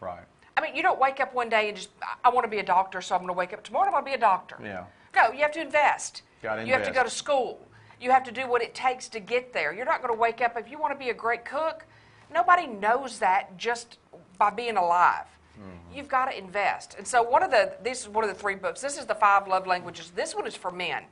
Right. 0.03 0.23
I 0.55 0.61
mean, 0.61 0.75
you 0.75 0.83
don't 0.83 0.99
wake 0.99 1.19
up 1.19 1.33
one 1.33 1.49
day 1.49 1.69
and 1.69 1.77
just, 1.77 1.89
I, 2.23 2.29
want 2.29 2.45
to 2.45 2.49
be 2.49 2.59
a 2.59 2.63
doctor, 2.63 3.01
so 3.01 3.15
I'm 3.15 3.21
going 3.21 3.29
to 3.29 3.33
wake 3.33 3.53
up 3.53 3.63
tomorrow, 3.63 3.87
I'm 3.87 3.91
going 3.91 4.03
to 4.03 4.09
be 4.11 4.15
a 4.15 4.19
doctor. 4.19 4.57
Yeah. 4.61 4.83
No, 5.15 5.31
you 5.31 5.39
have 5.41 5.51
to 5.53 5.61
invest. 5.61 6.23
Gotta 6.41 6.61
invest. 6.61 6.67
You 6.67 6.73
have 6.73 6.87
to 6.87 6.93
go 6.93 7.03
to 7.03 7.09
school. 7.09 7.59
You 8.03 8.11
have 8.11 8.23
to 8.25 8.31
do 8.31 8.49
what 8.49 8.61
it 8.61 8.75
takes 8.75 9.07
to 9.09 9.21
get 9.21 9.53
there. 9.53 9.73
You're 9.73 9.85
not 9.85 10.01
going 10.01 10.13
to 10.13 10.19
wake 10.19 10.41
up, 10.41 10.57
if 10.57 10.69
you 10.69 10.77
want 10.77 10.91
to 10.91 10.99
be 10.99 11.09
a 11.09 11.13
great 11.13 11.45
cook, 11.45 11.85
nobody 12.33 12.67
knows 12.67 13.19
that 13.19 13.57
just 13.57 13.97
by 14.37 14.49
being 14.49 14.75
alive. 14.75 15.25
Mm-hmm. 15.57 15.97
You've 15.97 16.09
got 16.09 16.25
to 16.25 16.37
invest. 16.37 16.95
And 16.97 17.07
so, 17.07 17.23
one 17.23 17.43
of 17.43 17.51
the, 17.51 17.73
this 17.81 18.01
is 18.01 18.09
one 18.09 18.25
of 18.25 18.29
the 18.29 18.35
three 18.35 18.55
books. 18.55 18.81
This 18.81 18.97
is 18.97 19.05
the 19.05 19.15
five 19.15 19.47
love 19.47 19.65
languages. 19.67 20.11
This 20.13 20.35
one 20.35 20.45
is 20.45 20.55
for 20.55 20.69
men. 20.69 21.03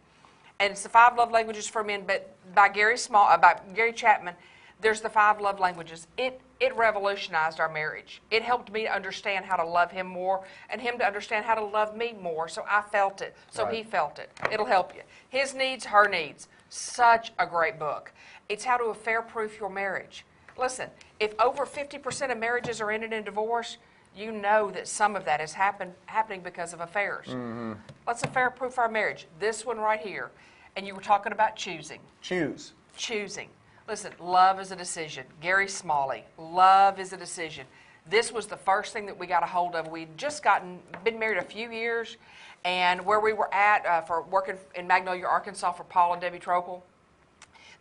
And 0.60 0.72
it's 0.72 0.84
the 0.84 0.90
five 0.90 1.16
love 1.16 1.32
languages 1.32 1.66
for 1.68 1.82
men, 1.82 2.04
but 2.06 2.36
by 2.54 2.68
Gary 2.68 2.98
Small, 2.98 3.28
uh, 3.28 3.38
by 3.38 3.60
Gary 3.74 3.94
Chapman, 3.94 4.36
there's 4.82 5.00
the 5.00 5.10
five 5.10 5.40
love 5.40 5.60
languages. 5.60 6.08
It 6.18 6.42
it 6.60 6.76
revolutionized 6.76 7.60
our 7.60 7.70
marriage. 7.70 8.22
It 8.30 8.44
helped 8.44 8.72
me 8.72 8.84
to 8.84 8.94
understand 8.94 9.46
how 9.46 9.56
to 9.56 9.66
love 9.66 9.92
him 9.92 10.06
more, 10.06 10.44
and 10.70 10.80
him 10.80 11.00
to 11.00 11.06
understand 11.06 11.46
how 11.46 11.56
to 11.56 11.64
love 11.64 11.98
me 11.98 12.14
more. 12.22 12.48
So 12.48 12.64
I 12.70 12.82
felt 12.82 13.22
it. 13.22 13.36
So 13.50 13.66
he 13.66 13.82
felt 13.82 14.20
it. 14.20 14.30
It'll 14.52 14.68
help 14.68 14.94
you. 14.94 15.02
His 15.30 15.56
needs, 15.56 15.86
her 15.86 16.08
needs. 16.08 16.48
Such 16.74 17.34
a 17.38 17.46
great 17.46 17.78
book. 17.78 18.14
It's 18.48 18.64
how 18.64 18.78
to 18.78 18.86
affair-proof 18.86 19.60
your 19.60 19.70
marriage. 19.70 20.26
Listen, 20.58 20.90
if 21.20 21.34
over 21.38 21.66
50% 21.66 22.32
of 22.32 22.38
marriages 22.38 22.80
are 22.80 22.92
ended 22.92 23.12
in 23.12 23.26
divorce, 23.26 23.76
you 24.16 24.32
know 24.32 24.72
that 24.72 24.88
some 24.88 25.18
of 25.18 25.26
that 25.26 25.42
is 25.42 25.52
happen, 25.52 25.94
happening 26.06 26.40
because 26.40 26.72
of 26.72 26.80
affairs. 26.80 27.28
Mm-hmm. 27.28 27.74
Let's 28.08 28.24
affair-proof 28.24 28.78
our 28.78 28.88
marriage. 28.88 29.28
This 29.38 29.66
one 29.66 29.80
right 29.80 30.00
here. 30.00 30.32
And 30.78 30.88
you 30.88 30.96
were 30.96 31.02
talking 31.02 31.34
about 31.34 31.58
choosing 31.58 32.00
Choose. 32.22 32.72
choosing. 32.96 33.50
Listen, 33.90 34.14
love 34.18 34.58
is 34.62 34.72
a 34.72 34.76
decision. 34.78 35.26
Gary 35.42 35.68
Smalley, 35.68 36.24
love 36.38 37.02
is 37.02 37.12
a 37.12 37.18
decision. 37.18 37.66
This 38.10 38.32
was 38.32 38.48
the 38.48 38.58
first 38.58 38.94
thing 38.94 39.06
that 39.06 39.18
we 39.18 39.28
got 39.28 39.44
a 39.44 39.46
hold 39.46 39.76
of. 39.76 39.88
We'd 39.88 40.18
just 40.18 40.44
gotten 40.44 40.80
been 41.04 41.20
married 41.20 41.38
a 41.38 41.44
few 41.44 41.72
years, 41.72 42.18
and 42.66 43.06
where 43.06 43.20
we 43.20 43.34
were 43.34 43.54
at 43.54 43.86
uh, 43.86 44.02
for 44.02 44.24
working 44.24 44.58
in 44.76 44.88
Magnolia, 44.88 45.26
Arkansas 45.26 45.72
for 45.74 45.84
Paul 45.84 46.14
and 46.14 46.22
Debbie 46.22 46.40
Tropel, 46.40 46.82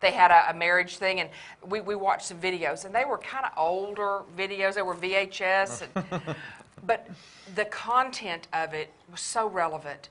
they 0.01 0.11
had 0.13 0.31
a, 0.31 0.51
a 0.51 0.55
marriage 0.55 0.97
thing, 0.97 1.21
and 1.21 1.31
we, 1.67 1.81
we 1.81 1.95
watched 1.95 2.27
some 2.27 2.39
videos, 2.39 2.85
and 2.85 2.95
they 2.95 3.05
were 3.05 3.19
kind 3.19 3.45
of 3.45 3.53
older 3.57 4.23
videos. 4.37 4.75
They 4.75 4.83
were 4.83 4.95
VHS, 4.95 5.83
and, 5.95 6.37
but 6.87 7.09
the 7.55 7.67
content 7.67 8.49
of 8.53 8.73
it 8.75 8.91
was 9.11 9.21
so 9.21 9.47
relevant, 9.49 10.09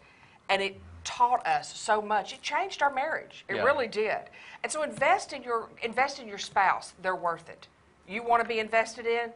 and 0.49 0.61
it 0.61 0.79
taught 1.03 1.45
us 1.47 1.75
so 1.75 2.01
much. 2.01 2.33
It 2.33 2.41
changed 2.41 2.81
our 2.83 2.93
marriage. 2.93 3.45
It 3.47 3.55
Yeah. 3.55 3.63
really 3.63 3.87
did. 3.87 4.17
And 4.63 4.71
so 4.71 4.83
invest 4.83 5.33
in 5.33 5.41
your 5.43 5.69
invest 5.81 6.19
in 6.19 6.27
your 6.27 6.37
spouse. 6.37 6.93
They're 7.01 7.15
worth 7.15 7.49
it. 7.49 7.67
You 8.07 8.21
want 8.21 8.43
to 8.43 8.47
be 8.47 8.59
invested 8.59 9.05
in 9.05 9.31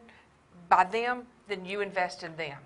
by 0.68 0.84
them, 0.84 1.22
then 1.48 1.64
you 1.64 1.80
invest 1.80 2.22
in 2.22 2.36
them. 2.36 2.58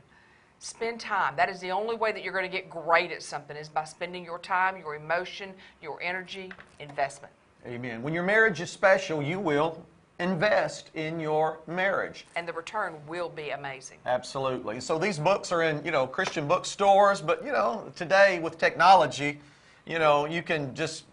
Spend 0.61 1.01
time. 1.01 1.35
That 1.37 1.49
is 1.49 1.61
the 1.61 1.71
only 1.71 1.97
way 1.97 2.11
that 2.13 2.25
you're 2.25 2.33
going 2.33 2.51
to 2.51 2.57
get 2.57 2.69
great 2.69 3.13
at 3.13 3.23
something 3.23 3.57
is 3.57 3.69
by 3.69 3.85
spending 3.85 4.25
your 4.25 4.39
time, 4.39 4.77
your 4.77 4.97
emotion, 4.97 5.55
your 5.81 6.03
energy, 6.03 6.53
investment. 6.81 7.33
Amen. 7.67 8.03
When 8.03 8.13
your 8.13 8.25
marriage 8.25 8.61
is 8.61 8.71
special, 8.71 9.23
you 9.23 9.39
will 9.39 9.85
invest 10.19 10.91
in 10.95 11.21
your 11.21 11.61
marriage. 11.69 12.27
And 12.35 12.47
the 12.47 12.53
return 12.53 12.95
will 13.07 13.29
be 13.29 13.51
amazing. 13.51 13.99
Absolutely. 14.05 14.81
So 14.81 14.99
these 14.99 15.19
books 15.19 15.53
are 15.53 15.63
in, 15.63 15.85
you 15.85 15.93
know, 15.93 16.07
Christian 16.07 16.49
bookstores, 16.49 17.21
but 17.21 17.45
you 17.45 17.53
know, 17.53 17.93
today 17.95 18.41
with 18.41 18.59
technology, 18.59 19.39
you 19.87 19.99
know, 19.99 20.27
you 20.27 20.43
can 20.43 20.75
just 20.75 21.05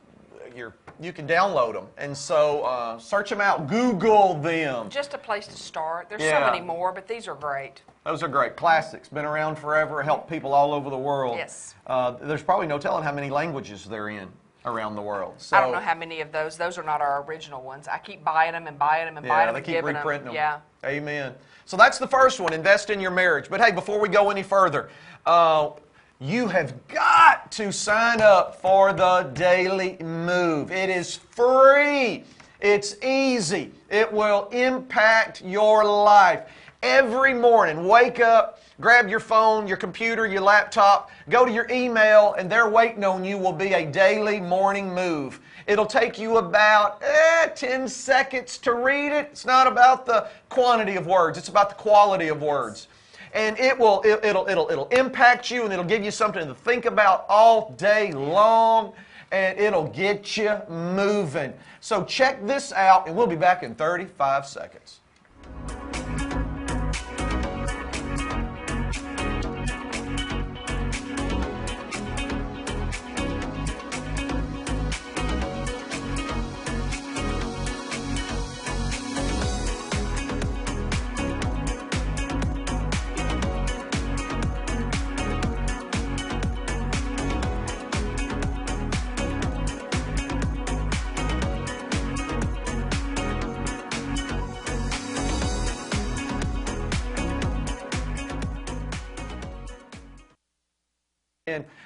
you're, 0.56 0.74
you 1.00 1.12
can 1.12 1.28
download 1.28 1.74
them, 1.74 1.88
and 1.98 2.16
so 2.16 2.64
uh, 2.64 2.98
search 2.98 3.30
them 3.30 3.42
out, 3.42 3.68
Google 3.68 4.36
them. 4.36 4.90
Just 4.90 5.14
a 5.14 5.18
place 5.18 5.48
to 5.48 5.58
start. 5.58 6.10
There's 6.10 6.22
Yeah. 6.22 6.40
so 6.46 6.52
many 6.52 6.64
more, 6.66 6.92
but 6.92 7.08
these 7.08 7.28
are 7.28 7.36
great. 7.36 7.82
Those 8.06 8.24
are 8.24 8.28
great 8.28 8.56
classics. 8.56 9.10
Been 9.10 9.26
around 9.26 9.58
forever. 9.58 10.02
Help 10.04 10.30
people 10.30 10.54
all 10.54 10.74
over 10.74 10.90
the 10.90 10.98
world. 10.98 11.38
Yes. 11.38 11.76
Uh, 11.88 12.12
there's 12.12 12.44
probably 12.44 12.68
no 12.68 12.78
telling 12.78 13.04
how 13.04 13.12
many 13.12 13.30
languages 13.30 13.86
they're 13.86 14.10
in 14.10 14.30
around 14.66 14.96
the 14.96 15.02
world. 15.02 15.34
So, 15.38 15.58
I 15.58 15.62
don't 15.62 15.72
know 15.72 15.80
how 15.80 15.96
many 15.96 16.22
of 16.22 16.32
those. 16.32 16.58
Those 16.58 16.78
are 16.78 16.84
not 16.84 17.02
our 17.02 17.24
original 17.24 17.62
ones. 17.62 17.88
I 17.88 17.98
keep 17.98 18.24
buying 18.24 18.52
them 18.54 18.68
and 18.68 18.78
buying 18.80 19.06
them 19.06 19.18
and 19.18 19.28
buying 19.28 19.42
Yeah, 19.42 19.46
them 19.48 19.54
they 19.54 19.58
and 19.60 19.66
keep 19.66 19.76
giving 19.76 19.96
reprinting 19.96 20.26
them. 20.26 20.36
Yeah. 20.36 20.60
Amen. 20.84 21.34
So 21.66 21.78
that's 21.78 21.98
the 21.98 22.08
first 22.08 22.40
one. 22.40 22.54
Invest 22.54 22.90
in 22.92 23.00
your 23.00 23.12
marriage. 23.12 23.50
But 23.50 23.60
hey, 23.60 23.72
before 23.72 24.00
we 24.00 24.08
go 24.10 24.30
any 24.30 24.44
further, 24.44 24.90
uh, 25.26 25.72
you 26.20 26.48
have 26.48 26.88
got 26.88 27.52
to 27.52 27.72
sign 27.74 28.22
up 28.22 28.62
for 28.62 28.94
the 28.94 29.30
Daily 29.34 29.98
Move. 30.02 30.72
It 30.72 30.90
is 30.90 31.18
free. 31.18 32.24
It's 32.62 32.96
easy. 33.04 33.72
It 33.90 34.12
will 34.12 34.48
impact 34.50 35.44
your 35.44 35.84
life. 35.84 36.44
Every 36.82 37.34
morning, 37.34 37.88
wake 37.88 38.22
up, 38.22 38.62
grab 38.80 39.10
your 39.10 39.20
phone, 39.20 39.68
your 39.68 39.76
computer, 39.76 40.26
your 40.26 40.42
laptop, 40.42 41.10
go 41.30 41.46
to 41.46 41.52
your 41.52 41.70
email, 41.70 42.34
and 42.38 42.50
there 42.50 42.70
waiting 42.70 43.04
on 43.04 43.26
you 43.26 43.38
will 43.38 43.54
be 43.54 43.74
a 43.74 43.86
daily 43.86 44.40
morning 44.40 44.94
move. 44.94 45.42
It'll 45.68 45.86
take 45.86 46.18
you 46.18 46.38
about 46.38 47.02
eh, 47.04 47.48
10 47.48 47.90
seconds 47.90 48.58
to 48.60 48.74
read 48.74 49.12
it. 49.12 49.30
It's 49.32 49.46
not 49.46 49.68
about 49.68 50.06
the 50.06 50.30
quantity 50.48 50.96
of 50.96 51.08
words, 51.08 51.38
it's 51.38 51.50
about 51.50 51.70
the 51.70 51.76
quality 51.76 52.30
of 52.30 52.42
words. 52.42 52.88
And 53.36 53.60
it 53.60 53.78
will 53.78 54.02
it, 54.02 54.24
it'll 54.24 54.48
it'll 54.48 54.70
it'll 54.72 54.88
impact 54.88 55.52
you 55.52 55.64
and 55.64 55.74
it'll 55.74 55.86
give 55.86 56.04
you 56.04 56.12
something 56.12 56.48
to 56.48 56.56
think 56.56 56.86
about 56.86 57.26
all 57.30 57.72
day 57.78 58.12
long 58.14 58.94
and 59.32 59.60
it'll 59.60 59.88
get 59.88 60.38
you 60.38 60.58
moving. 60.70 61.54
So 61.82 62.04
check 62.04 62.46
this 62.48 62.72
out 62.72 63.08
and 63.08 63.16
we'll 63.16 63.28
be 63.28 63.36
back 63.36 63.62
in 63.62 63.76
35 63.76 64.48
seconds. 64.48 65.02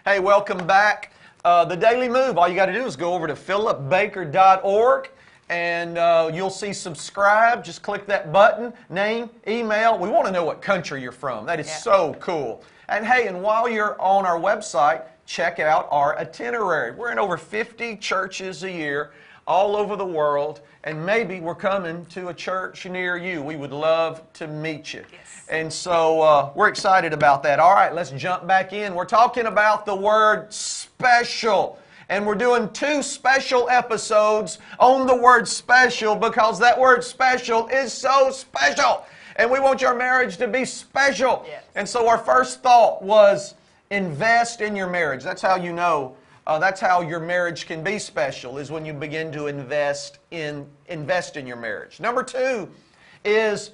Hey, 0.10 0.20
welcome 0.20 0.66
back. 0.66 1.12
Uh, 1.46 1.64
the 1.64 1.78
Daily 1.78 2.10
Move, 2.10 2.40
all 2.40 2.50
you 2.50 2.56
got 2.56 2.66
to 2.66 2.74
do 2.74 2.84
is 2.84 2.96
go 2.96 3.14
over 3.14 3.28
to 3.28 3.36
philipbaker.org 3.36 5.12
and 5.50 6.00
uh, 6.00 6.32
you'll 6.34 6.50
see 6.50 6.74
subscribe. 6.74 7.64
Just 7.64 7.84
click 7.84 8.08
that 8.08 8.34
button, 8.34 8.74
name, 8.90 9.30
email. 9.48 10.00
We 10.00 10.10
want 10.10 10.26
to 10.26 10.32
know 10.32 10.44
what 10.44 10.64
country 10.64 11.00
you're 11.04 11.12
from. 11.12 11.46
That 11.46 11.60
is 11.60 11.68
Yeah. 11.68 11.76
so 11.76 12.16
cool. 12.20 12.64
And 12.88 13.06
hey, 13.06 13.28
and 13.28 13.44
while 13.44 13.70
you're 13.70 14.02
on 14.02 14.26
our 14.26 14.40
website, 14.40 15.04
check 15.28 15.60
out 15.60 15.88
our 15.92 16.18
itinerary. 16.18 16.90
We're 16.90 17.12
in 17.12 17.20
over 17.20 17.38
50 17.38 17.96
churches 17.98 18.64
a 18.64 18.72
year 18.72 19.12
all 19.50 19.76
over 19.76 19.96
the 19.96 20.06
world, 20.06 20.62
and 20.84 21.04
maybe 21.04 21.40
we're 21.42 21.56
coming 21.56 22.06
to 22.06 22.28
a 22.30 22.34
church 22.34 22.86
near 22.86 23.18
you. 23.18 23.42
We 23.42 23.56
would 23.56 23.72
love 23.72 24.22
to 24.34 24.48
meet 24.48 24.94
you. 24.94 25.04
Yes. 25.12 25.48
And 25.50 25.74
so 25.74 26.22
uh, 26.22 26.52
we're 26.54 26.68
excited 26.68 27.14
about 27.14 27.42
that. 27.44 27.60
All 27.60 27.74
right, 27.74 27.94
let's 27.94 28.12
jump 28.12 28.46
back 28.46 28.74
in. 28.74 28.94
We're 28.94 29.06
talking 29.06 29.48
about 29.48 29.88
the 29.88 29.96
word 29.96 30.54
special. 30.54 31.80
And 32.10 32.26
we're 32.26 32.36
doing 32.36 32.70
two 32.70 33.02
special 33.02 33.70
episodes 33.70 34.60
on 34.80 35.08
the 35.08 35.16
word 35.16 35.48
special 35.48 36.16
because 36.16 36.60
that 36.60 36.80
word 36.80 37.04
special 37.04 37.68
is 37.68 37.92
so 37.92 38.30
special. 38.32 39.06
And 39.36 39.50
we 39.50 39.60
want 39.60 39.82
your 39.82 39.96
marriage 39.96 40.38
to 40.38 40.48
be 40.48 40.64
special. 40.64 41.44
Yes. 41.48 41.64
And 41.76 41.90
so 41.90 42.08
our 42.08 42.18
first 42.20 42.62
thought 42.62 43.02
was 43.02 43.56
invest 43.90 44.62
in 44.62 44.76
your 44.76 44.90
marriage. 44.90 45.24
That's 45.24 45.42
how 45.42 45.56
you 45.56 45.74
know. 45.74 46.16
Uh, 46.50 46.58
that's 46.58 46.82
how 46.82 47.02
your 47.02 47.20
marriage 47.20 47.68
can 47.68 47.84
be 47.84 48.00
special 48.00 48.58
is 48.58 48.72
when 48.72 48.84
you 48.84 48.92
begin 48.92 49.32
to 49.32 49.46
invest 49.46 50.18
in 50.32 50.66
invest 50.88 51.38
in 51.38 51.46
your 51.46 51.56
marriage. 51.56 52.00
Number 52.00 52.24
two 52.24 52.68
is 53.24 53.70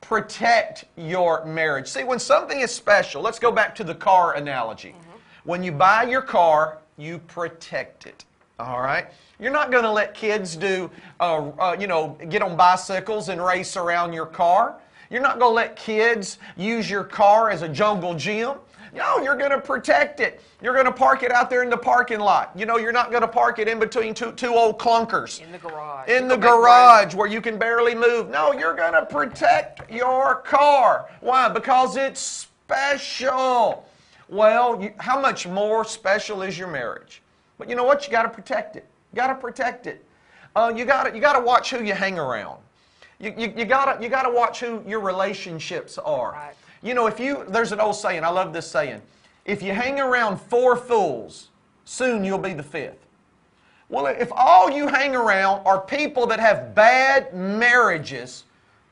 protect 0.00 0.84
your 0.94 1.44
marriage. 1.44 1.88
See, 1.88 2.04
when 2.04 2.20
something 2.20 2.60
is 2.60 2.72
special, 2.72 3.22
let's 3.22 3.40
go 3.40 3.50
back 3.50 3.74
to 3.74 3.82
the 3.82 3.96
car 3.96 4.36
analogy. 4.36 4.94
When 5.42 5.64
you 5.64 5.72
buy 5.72 6.04
your 6.04 6.22
car, 6.22 6.78
you 6.96 7.18
protect 7.18 8.06
it. 8.06 8.24
All 8.60 8.80
right? 8.80 9.08
You're 9.40 9.50
not 9.50 9.72
going 9.72 9.82
to 9.82 9.90
let 9.90 10.14
kids 10.14 10.54
do, 10.54 10.92
uh, 11.18 11.50
uh, 11.58 11.76
you 11.76 11.88
know, 11.88 12.16
get 12.28 12.40
on 12.40 12.56
bicycles 12.56 13.30
and 13.30 13.44
race 13.44 13.76
around 13.76 14.12
your 14.12 14.26
car. 14.26 14.76
You're 15.10 15.22
not 15.22 15.40
going 15.40 15.50
to 15.50 15.56
let 15.56 15.74
kids 15.74 16.38
use 16.56 16.88
your 16.88 17.02
car 17.02 17.50
as 17.50 17.62
a 17.62 17.68
jungle 17.68 18.14
gym. 18.14 18.58
No, 18.94 19.18
you're 19.18 19.36
going 19.36 19.50
to 19.50 19.60
protect 19.60 20.20
it. 20.20 20.42
You're 20.60 20.74
going 20.74 20.84
to 20.84 20.92
park 20.92 21.22
it 21.22 21.32
out 21.32 21.48
there 21.48 21.62
in 21.62 21.70
the 21.70 21.76
parking 21.78 22.20
lot. 22.20 22.52
You 22.54 22.66
know, 22.66 22.76
you're 22.76 22.92
not 22.92 23.10
going 23.10 23.22
to 23.22 23.28
park 23.28 23.58
it 23.58 23.66
in 23.66 23.78
between 23.78 24.12
two, 24.12 24.32
two 24.32 24.54
old 24.54 24.78
clunkers. 24.78 25.40
In 25.40 25.50
the 25.50 25.58
garage. 25.58 26.08
In 26.08 26.28
the 26.28 26.34
room. 26.34 26.40
garage 26.40 27.14
where 27.14 27.26
you 27.26 27.40
can 27.40 27.58
barely 27.58 27.94
move. 27.94 28.28
No, 28.28 28.52
you're 28.52 28.74
going 28.74 28.92
to 28.92 29.06
protect 29.06 29.90
your 29.90 30.42
car. 30.42 31.08
Why? 31.20 31.48
Because 31.48 31.96
it's 31.96 32.20
special. 32.20 33.88
Well, 34.28 34.82
you, 34.82 34.92
how 34.98 35.18
much 35.18 35.46
more 35.46 35.84
special 35.86 36.42
is 36.42 36.58
your 36.58 36.68
marriage? 36.68 37.22
But 37.56 37.70
you 37.70 37.76
know 37.76 37.84
what? 37.84 38.06
You 38.06 38.12
got 38.12 38.24
to 38.24 38.28
protect 38.28 38.76
it. 38.76 38.86
You 39.12 39.16
got 39.16 39.28
to 39.28 39.34
protect 39.34 39.86
it. 39.86 40.04
Uh, 40.54 40.72
you 40.74 40.84
got 40.84 41.04
to 41.04 41.14
you 41.14 41.20
got 41.20 41.32
to 41.32 41.40
watch 41.40 41.70
who 41.70 41.82
you 41.82 41.94
hang 41.94 42.18
around. 42.18 42.58
You, 43.18 43.32
you, 43.38 43.52
you 43.56 43.64
got 43.64 43.96
to 43.96 44.02
you 44.02 44.10
got 44.10 44.24
to 44.24 44.30
watch 44.30 44.60
who 44.60 44.82
your 44.86 45.00
relationships 45.00 45.96
are. 45.96 46.32
Right. 46.32 46.54
You 46.82 46.94
know, 46.94 47.06
if 47.06 47.20
you 47.20 47.44
there's 47.48 47.72
an 47.72 47.80
old 47.80 47.96
saying. 47.96 48.24
I 48.24 48.28
love 48.28 48.52
this 48.52 48.70
saying. 48.70 49.02
If 49.44 49.62
you 49.62 49.72
hang 49.72 50.00
around 50.00 50.40
four 50.40 50.76
fools, 50.76 51.48
soon 51.84 52.24
you'll 52.24 52.38
be 52.38 52.54
the 52.54 52.62
fifth. 52.62 53.06
Well, 53.88 54.06
if 54.06 54.30
all 54.32 54.70
you 54.70 54.88
hang 54.88 55.14
around 55.14 55.66
are 55.66 55.80
people 55.80 56.26
that 56.28 56.40
have 56.40 56.74
bad 56.74 57.34
marriages, 57.34 58.44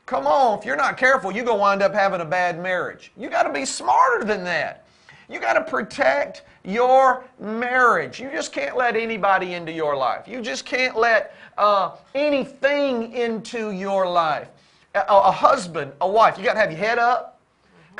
come 0.05 0.27
on, 0.27 0.59
if 0.59 0.65
you're 0.65 0.75
not 0.75 0.97
careful, 0.97 1.31
you're 1.31 1.45
going 1.45 1.57
to 1.57 1.61
wind 1.61 1.81
up 1.81 1.93
having 1.93 2.21
a 2.21 2.25
bad 2.25 2.61
marriage. 2.61 3.11
You 3.17 3.29
got 3.29 3.43
to 3.43 3.51
be 3.51 3.65
smarter 3.65 4.23
than 4.23 4.43
that. 4.43 4.85
You 5.27 5.39
got 5.39 5.53
to 5.53 5.63
protect 5.63 6.43
your 6.63 7.23
marriage. 7.39 8.19
You 8.19 8.29
just 8.29 8.51
can't 8.51 8.75
let 8.77 8.95
anybody 8.95 9.53
into 9.53 9.71
your 9.71 9.95
life. 9.95 10.27
You 10.27 10.41
just 10.41 10.65
can't 10.65 10.95
let 10.95 11.35
uh, 11.57 11.95
anything 12.13 13.13
into 13.13 13.71
your 13.71 14.07
life. 14.07 14.49
A, 14.93 15.03
a 15.07 15.31
husband, 15.31 15.93
a 16.01 16.07
wife, 16.07 16.37
you 16.37 16.43
got 16.43 16.53
to 16.53 16.59
have 16.59 16.69
your 16.69 16.79
head 16.79 16.99
up. 16.99 17.30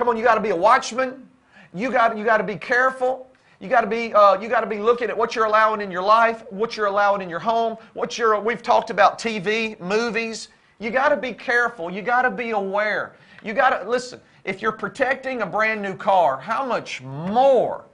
Come 0.01 0.09
on, 0.09 0.17
you 0.17 0.23
got 0.23 0.33
to 0.33 0.41
be 0.41 0.49
a 0.49 0.55
watchman. 0.55 1.29
You 1.75 1.91
got 1.91 2.17
you 2.17 2.25
got 2.25 2.37
to 2.37 2.43
be 2.43 2.55
careful. 2.55 3.29
You 3.59 3.69
got 3.69 3.81
to 3.81 3.87
be 3.87 4.11
uh, 4.15 4.41
you 4.41 4.49
got 4.49 4.61
to 4.61 4.65
be 4.65 4.79
looking 4.79 5.11
at 5.11 5.15
what 5.15 5.35
you're 5.35 5.45
allowing 5.45 5.79
in 5.79 5.91
your 5.91 6.01
life, 6.01 6.43
what 6.49 6.75
you're 6.75 6.87
allowing 6.87 7.21
in 7.21 7.29
your 7.29 7.37
home, 7.37 7.77
what 7.93 8.17
you're. 8.17 8.39
We've 8.39 8.63
talked 8.63 8.89
about 8.89 9.19
TV, 9.19 9.79
movies. 9.79 10.47
You 10.79 10.89
got 10.89 11.09
to 11.09 11.17
be 11.17 11.33
careful. 11.33 11.91
You 11.91 12.01
got 12.01 12.23
to 12.23 12.31
be 12.31 12.49
aware. 12.49 13.15
You 13.43 13.53
got 13.53 13.79
to 13.79 13.87
listen. 13.87 14.19
If 14.43 14.59
you're 14.59 14.71
protecting 14.71 15.43
a 15.43 15.45
brand 15.45 15.83
new 15.83 15.95
car, 15.95 16.39
how 16.39 16.65
much 16.65 17.03
more 17.03 17.85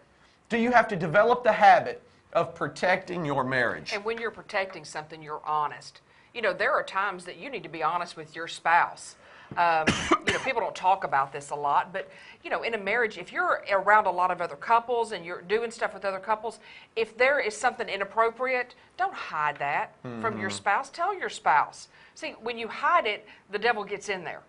do 0.48 0.58
you 0.58 0.72
have 0.72 0.88
to 0.88 0.96
develop 0.96 1.44
the 1.44 1.52
habit 1.52 2.02
of 2.32 2.56
protecting 2.56 3.26
your 3.26 3.44
marriage? 3.44 3.92
And 3.94 4.06
when 4.06 4.18
you're 4.18 4.32
protecting 4.32 4.86
something, 4.86 5.22
you're 5.22 5.46
honest. 5.46 6.00
You 6.34 6.42
know, 6.42 6.54
there 6.54 6.72
are 6.72 6.84
times 6.84 7.26
that 7.26 7.36
you 7.36 7.50
need 7.50 7.64
to 7.64 7.70
be 7.70 7.84
honest 7.84 8.16
with 8.16 8.34
your 8.34 8.48
spouse. 8.48 9.18
Um, 9.56 9.86
you 10.26 10.34
know, 10.34 10.40
people 10.40 10.62
don't 10.62 10.76
talk 10.76 11.04
about 11.04 11.32
this 11.32 11.52
a 11.52 11.56
lot, 11.56 11.94
but 11.94 12.10
you 12.44 12.50
know, 12.50 12.64
in 12.64 12.74
a 12.74 12.78
marriage, 12.78 13.18
if 13.18 13.32
you're 13.32 13.64
around 13.72 14.06
a 14.06 14.12
lot 14.12 14.30
of 14.30 14.42
other 14.42 14.56
couples 14.56 15.14
and 15.14 15.26
you're 15.26 15.42
doing 15.42 15.72
stuff 15.72 15.94
with 15.94 16.04
other 16.04 16.20
couples, 16.20 16.60
if 16.96 17.18
there 17.18 17.40
is 17.40 17.56
something 17.56 17.88
inappropriate, 17.88 18.76
don't 18.98 19.14
hide 19.14 19.58
that 19.58 19.96
from 20.22 20.40
your 20.40 20.50
spouse. 20.50 20.90
Tell 20.90 21.18
your 21.18 21.30
spouse. 21.30 21.88
See, 22.16 22.32
when 22.42 22.58
you 22.58 22.68
hide 22.68 23.06
it, 23.06 23.26
the 23.52 23.60
devil 23.60 23.84
gets 23.84 24.10
in 24.10 24.24
there. 24.24 24.42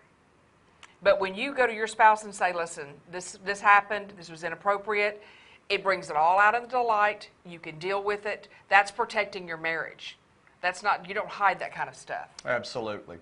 But 1.01 1.19
when 1.19 1.33
you 1.33 1.53
go 1.53 1.65
to 1.65 1.73
your 1.73 1.87
spouse 1.87 2.23
and 2.25 2.35
say, 2.35 2.51
"Listen, 2.51 2.87
this 3.09 3.39
this 3.45 3.61
happened. 3.61 4.13
This 4.17 4.29
was 4.29 4.43
inappropriate," 4.43 5.23
it 5.69 5.81
brings 5.81 6.09
it 6.09 6.17
all 6.17 6.39
out 6.39 6.55
into 6.55 6.67
the 6.67 6.81
light. 6.81 7.29
You 7.45 7.59
can 7.59 7.79
deal 7.79 8.03
with 8.03 8.25
it. 8.25 8.49
That's 8.67 8.91
protecting 8.91 9.47
your 9.47 9.57
marriage. 9.57 10.17
That's 10.61 10.83
not. 10.83 11.07
You 11.07 11.13
don't 11.13 11.29
hide 11.29 11.59
that 11.59 11.73
kind 11.73 11.87
of 11.87 11.95
stuff. 11.95 12.27
Absolutely. 12.45 13.17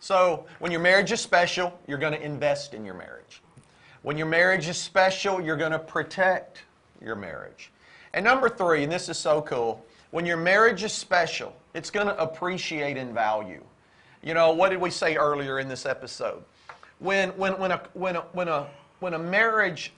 So, 0.00 0.46
when 0.60 0.72
your 0.72 0.80
marriage 0.80 1.12
is 1.12 1.20
special, 1.20 1.78
you're 1.86 1.98
going 1.98 2.14
to 2.14 2.22
invest 2.22 2.72
in 2.72 2.86
your 2.86 2.94
marriage. 2.94 3.42
When 4.02 4.16
your 4.16 4.26
marriage 4.26 4.66
is 4.66 4.78
special, 4.78 5.42
you're 5.42 5.58
going 5.58 5.72
to 5.72 5.78
protect 5.78 6.62
your 7.02 7.14
marriage. 7.14 7.70
And 8.14 8.24
number 8.24 8.48
three, 8.48 8.82
and 8.82 8.90
this 8.90 9.10
is 9.10 9.18
so 9.18 9.42
cool, 9.42 9.84
when 10.10 10.24
your 10.24 10.38
marriage 10.38 10.82
is 10.82 10.92
special, 10.92 11.54
it's 11.74 11.90
going 11.90 12.06
to 12.06 12.18
appreciate 12.18 12.96
in 12.96 13.12
value. 13.12 13.62
You 14.22 14.32
know, 14.32 14.52
what 14.52 14.70
did 14.70 14.80
we 14.80 14.90
say 14.90 15.16
earlier 15.16 15.60
in 15.60 15.68
this 15.68 15.84
episode? 15.84 16.42
When, 16.98 17.30
when, 17.30 17.58
when, 17.58 17.70
a, 17.70 17.82
when, 17.92 18.16
a, 18.16 18.20
when, 18.32 18.48
a, 18.48 18.66
when 19.00 19.14
a 19.14 19.18
marriage 19.18 19.92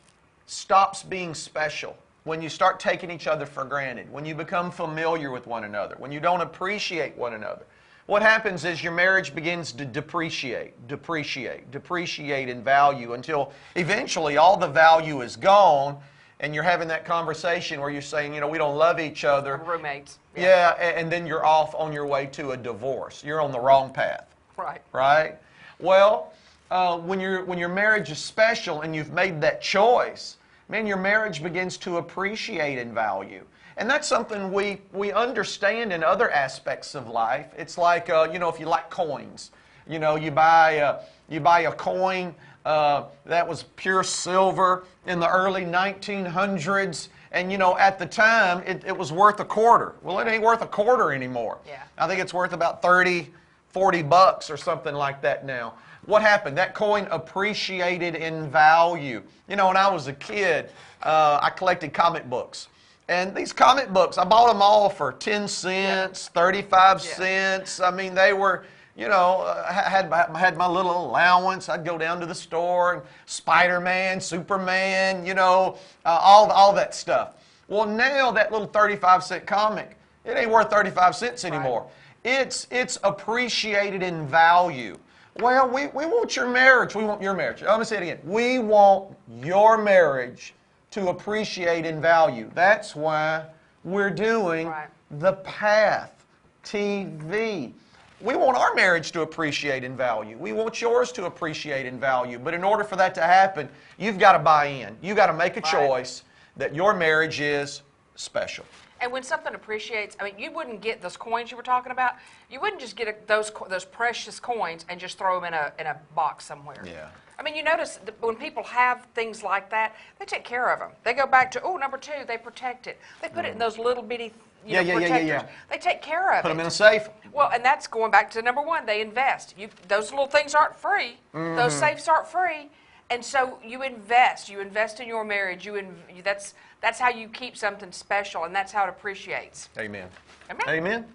stops 0.47 1.05
being 1.05 1.33
special, 1.33 1.97
when 2.25 2.43
you 2.43 2.49
start 2.49 2.81
taking 2.81 3.11
each 3.11 3.29
other 3.29 3.47
for 3.47 3.65
granted, 3.65 4.13
when 4.13 4.25
you 4.25 4.35
become 4.35 4.73
familiar 4.73 5.31
with 5.31 5.47
one 5.47 5.63
another, 5.63 5.95
when 5.99 6.11
you 6.11 6.21
don't 6.21 6.41
appreciate 6.41 7.17
one 7.17 7.35
another, 7.35 7.65
what 8.13 8.21
happens 8.21 8.67
is 8.67 8.83
your 8.83 8.93
marriage 8.93 9.35
begins 9.35 9.73
to 9.73 9.87
depreciate, 9.87 10.75
depreciate, 10.87 11.71
depreciate 11.71 12.51
in 12.51 12.63
value 12.63 13.15
until 13.15 13.51
eventually 13.75 14.37
all 14.37 14.55
the 14.55 14.67
value 14.69 15.23
is 15.23 15.35
gone 15.35 15.99
and 16.41 16.55
you're 16.55 16.63
having 16.63 16.87
that 16.89 17.07
conversation 17.07 17.81
where 17.81 17.89
you're 17.89 18.03
saying, 18.03 18.35
you 18.35 18.41
know, 18.43 18.47
we 18.49 18.59
don't 18.59 18.77
love 18.77 19.01
each 19.01 19.25
other. 19.25 19.57
Roommates. 19.65 20.19
Yeah, 20.37 20.75
a- 20.75 20.99
and 20.99 21.11
then 21.11 21.27
you're 21.27 21.47
off 21.47 21.75
on 21.75 21.91
your 21.91 22.05
way 22.05 22.27
to 22.33 22.51
a 22.51 22.57
divorce. 22.57 23.25
You're 23.25 23.41
on 23.41 23.51
the 23.51 23.61
wrong 23.61 23.91
path 23.95 24.27
Right. 24.59 24.83
right? 24.93 25.39
Well, 25.81 26.35
uh, 26.71 26.99
when, 26.99 27.19
your 27.19 27.47
when 27.47 27.57
your 27.57 27.71
marriage 27.71 28.11
is 28.11 28.19
special 28.19 28.83
and 28.83 28.95
you've 28.95 29.13
made 29.13 29.41
that 29.41 29.63
choice, 29.63 30.37
man, 30.69 30.87
your 30.87 30.99
marriage 30.99 31.43
begins 31.43 31.79
to 31.79 31.97
appreciate 31.97 32.77
in 32.77 32.93
value. 32.93 33.47
And 33.77 33.89
that's 33.89 34.07
something 34.07 34.53
we, 34.53 34.81
we 34.93 35.13
understand 35.13 35.93
in 35.93 36.05
other 36.05 36.31
aspects 36.31 36.95
of 36.95 37.09
life. 37.09 37.47
It's 37.57 37.79
like, 37.79 38.11
uh, 38.11 38.29
you 38.33 38.39
know, 38.39 38.49
if 38.49 38.61
you 38.61 38.67
like 38.67 38.91
coins, 38.91 39.51
you 39.89 39.99
know, 39.99 40.17
you 40.17 40.31
buy 40.31 40.73
a, 40.73 41.01
you 41.29 41.41
buy 41.41 41.61
a 41.61 41.73
coin 41.73 42.35
uh, 42.65 43.05
that 43.27 43.47
was 43.47 43.65
pure 43.77 44.03
silver 44.03 44.85
in 45.07 45.19
the 45.19 45.29
early 45.29 45.65
1900s. 45.65 47.09
And, 47.33 47.51
you 47.51 47.59
know, 47.59 47.77
at 47.79 47.99
the 47.99 48.07
time, 48.07 48.63
it, 48.67 48.85
it 48.87 48.97
was 48.97 49.11
worth 49.11 49.41
a 49.41 49.45
quarter. 49.45 49.95
Well, 50.03 50.19
it 50.21 50.29
ain't 50.29 50.43
worth 50.43 50.63
a 50.63 50.67
quarter 50.67 51.13
anymore. 51.13 51.59
Yeah. 51.67 51.83
I 51.97 52.07
think 52.07 52.21
it's 52.21 52.35
worth 52.35 52.53
about 52.53 52.83
30, 52.83 53.31
40 53.69 54.03
bucks 54.03 54.51
or 54.51 54.57
something 54.57 54.95
like 54.95 55.23
that 55.23 55.47
now. 55.47 55.75
What 56.05 56.21
happened? 56.23 56.59
That 56.59 56.75
coin 56.75 57.07
appreciated 57.11 58.17
in 58.17 58.51
value. 58.51 59.23
You 59.49 59.57
know, 59.57 59.69
when 59.69 59.77
I 59.77 59.89
was 59.89 60.09
a 60.09 60.13
kid, 60.13 60.71
uh, 61.03 61.39
I 61.41 61.51
collected 61.51 61.93
comic 61.95 62.29
books. 62.29 62.69
And 63.13 63.35
these 63.35 63.53
comic 63.53 63.93
books, 63.93 64.17
I 64.17 64.25
bought 64.25 64.51
them 64.51 64.63
all 64.63 64.89
for 64.89 65.13
10 65.13 65.47
cents, 65.47 66.29
35 66.29 67.05
Yeah. 67.05 67.15
cents. 67.15 67.79
I 67.79 67.91
mean, 67.91 68.15
they 68.15 68.33
were, 68.33 68.65
you 68.97 69.07
know, 69.07 69.43
uh, 69.43 69.67
I 69.69 69.73
had, 69.73 70.11
I 70.11 70.39
had 70.39 70.57
my 70.57 70.67
little 70.67 71.07
allowance. 71.07 71.69
I'd 71.69 71.85
go 71.85 71.99
down 71.99 72.21
to 72.21 72.27
the 72.27 72.35
store 72.35 72.95
and 72.95 73.03
Spider 73.27 73.81
Man, 73.81 74.19
Superman, 74.19 75.27
you 75.27 75.35
know, 75.35 75.77
uh, 76.07 76.19
all, 76.23 76.51
all 76.51 76.73
that 76.73 76.95
stuff. 76.95 77.35
Well, 77.69 77.87
now 77.87 78.31
that 78.31 78.51
little 78.51 78.67
35 78.67 79.23
cent 79.23 79.47
comic, 79.47 79.99
it 80.25 80.39
ain't 80.39 80.51
worth 80.51 80.71
35 80.71 81.15
cents 81.15 81.45
anymore. 81.45 81.87
It's, 82.25 82.67
it's 82.71 82.99
appreciated 83.05 84.03
in 84.03 84.27
value. 84.27 84.99
Well, 85.37 85.69
we, 85.69 85.89
we 85.89 86.07
want 86.07 86.35
your 86.35 86.49
marriage. 86.49 86.95
We 86.95 87.05
want 87.05 87.21
your 87.21 87.35
marriage. 87.35 87.61
I'm 87.61 87.69
going 87.69 87.81
to 87.81 87.85
say 87.85 87.97
it 87.97 88.03
again. 88.05 88.21
We 88.25 88.59
want 88.59 89.15
your 89.43 89.77
marriage 89.77 90.55
to 90.93 91.09
appreciate 91.09 91.85
in 91.87 92.01
value. 92.01 92.51
That's 92.55 92.95
why 92.95 93.47
we're 93.83 94.11
doing 94.11 94.69
Right. 94.69 94.89
the 95.11 95.33
Path 95.35 96.25
TV. 96.65 97.73
We 98.21 98.37
want 98.37 98.57
our 98.57 98.73
marriage 98.75 99.11
to 99.13 99.23
appreciate 99.23 99.83
in 99.83 99.97
value. 99.97 100.37
We 100.39 100.53
want 100.53 100.81
yours 100.81 101.11
to 101.13 101.25
appreciate 101.25 101.87
in 101.87 101.99
value. 101.99 102.39
But 102.39 102.55
in 102.55 102.63
order 102.63 102.85
for 102.85 102.95
that 102.97 103.15
to 103.17 103.23
happen, 103.23 103.69
you've 103.99 104.19
got 104.19 104.33
to 104.33 104.39
buy 104.39 104.67
in. 104.67 104.97
You've 105.03 105.17
got 105.17 105.27
to 105.27 105.33
make 105.33 105.57
a 105.57 105.61
Right. 105.61 105.73
choice 105.89 106.23
that 106.57 106.75
your 106.75 106.95
marriage 106.95 107.41
is 107.41 107.83
special. 108.15 108.65
And 109.01 109.11
when 109.11 109.25
something 109.25 109.55
appreciates, 109.57 110.17
I 110.21 110.25
mean, 110.25 110.39
you 110.39 110.53
wouldn't 110.53 110.81
get 110.81 111.03
those 111.03 111.17
coins 111.17 111.51
you 111.51 111.57
were 111.57 111.63
talking 111.65 111.91
about. 111.91 112.15
You 112.49 112.61
wouldn't 112.61 112.81
just 112.81 112.95
get 112.95 113.09
a, 113.09 113.15
those 113.27 113.51
those 113.69 113.85
precious 113.85 114.39
coins 114.39 114.85
and 114.89 115.01
just 115.01 115.19
throw 115.19 115.41
them 115.41 115.53
in 115.53 115.55
a 115.55 115.73
in 115.81 115.87
a 115.87 115.97
box 116.15 116.45
somewhere. 116.45 116.85
Yeah. 116.87 117.09
I 117.43 117.45
mean, 117.45 117.57
you 117.57 117.65
notice 117.65 117.99
that 118.05 118.23
when 118.23 118.37
people 118.37 118.63
have 118.63 119.05
things 119.15 119.43
like 119.43 119.69
that, 119.71 119.97
they 120.21 120.25
take 120.25 120.45
care 120.45 120.73
of 120.73 120.79
them. 120.79 120.91
They 121.03 121.13
go 121.13 121.27
back 121.27 121.51
to 121.53 121.63
oh, 121.63 121.77
number 121.77 121.99
two, 121.99 122.25
they 122.29 122.39
protect 122.39 122.87
it. 122.87 123.01
They 123.21 123.29
put 123.29 123.45
it 123.45 123.53
in 123.53 123.59
those 123.59 123.79
little 123.79 124.03
bitty 124.03 124.33
you 124.65 124.75
Yeah, 124.75 124.83
know, 124.83 125.01
yeah, 125.01 125.09
yeah, 125.09 125.17
yeah, 125.17 125.25
yeah. 125.25 125.47
They 125.69 125.79
take 125.79 126.03
care 126.03 126.35
of 126.35 126.43
Put 126.43 126.49
it. 126.49 126.53
them 126.53 126.61
in 126.61 126.67
a 126.67 126.71
safe. 126.71 127.09
Well, 127.33 127.51
and 127.53 127.65
that's 127.65 127.89
going 127.89 128.13
back 128.13 128.31
to 128.33 128.43
number 128.43 128.63
one. 128.63 128.87
They 128.87 129.01
invest. 129.01 129.57
You, 129.59 129.69
those 129.89 130.11
little 130.13 130.29
things 130.29 130.55
aren't 130.55 130.77
free. 130.77 131.17
Mm-hmm. 131.35 131.57
Those 131.57 131.75
safes 131.75 132.07
aren't 132.07 132.29
free, 132.29 132.71
and 133.11 133.25
so 133.25 133.59
you 133.65 133.83
invest. 133.83 134.49
You 134.49 134.61
invest 134.61 135.01
in 135.01 135.09
your 135.09 135.25
marriage. 135.25 135.67
You, 135.67 135.75
in, 135.75 135.97
that's 136.23 136.55
that's 136.81 137.01
how 137.01 137.09
you 137.09 137.27
keep 137.27 137.57
something 137.57 137.91
special, 137.91 138.45
and 138.45 138.55
that's 138.55 138.71
how 138.71 138.85
it 138.85 138.89
appreciates. 138.89 139.69
Amen. 139.79 140.09
Amen. 140.49 140.69
Amen. 140.69 141.07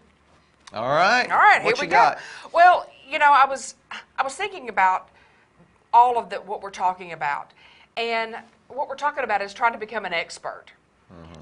All 0.74 0.90
right. 0.90 1.32
All 1.32 1.38
right, 1.38 1.64
what 1.64 1.78
here 1.78 1.88
we 1.88 1.88
you 1.88 1.98
go. 1.98 2.16
Well, 2.54 2.90
you 3.08 3.18
know, 3.18 3.32
I 3.32 3.46
was 3.46 3.76
I 4.18 4.24
was 4.24 4.36
thinking 4.36 4.68
about 4.68 5.08
all 5.98 6.18
of 6.20 6.30
the, 6.30 6.36
what 6.38 6.62
we're 6.62 6.70
talking 6.70 7.12
about, 7.14 7.52
and 7.98 8.36
what 8.68 8.88
we're 8.88 8.96
talking 8.96 9.24
about 9.24 9.42
is 9.42 9.52
trying 9.54 9.74
to 9.74 9.80
become 9.80 10.06
an 10.06 10.14
expert, 10.14 10.66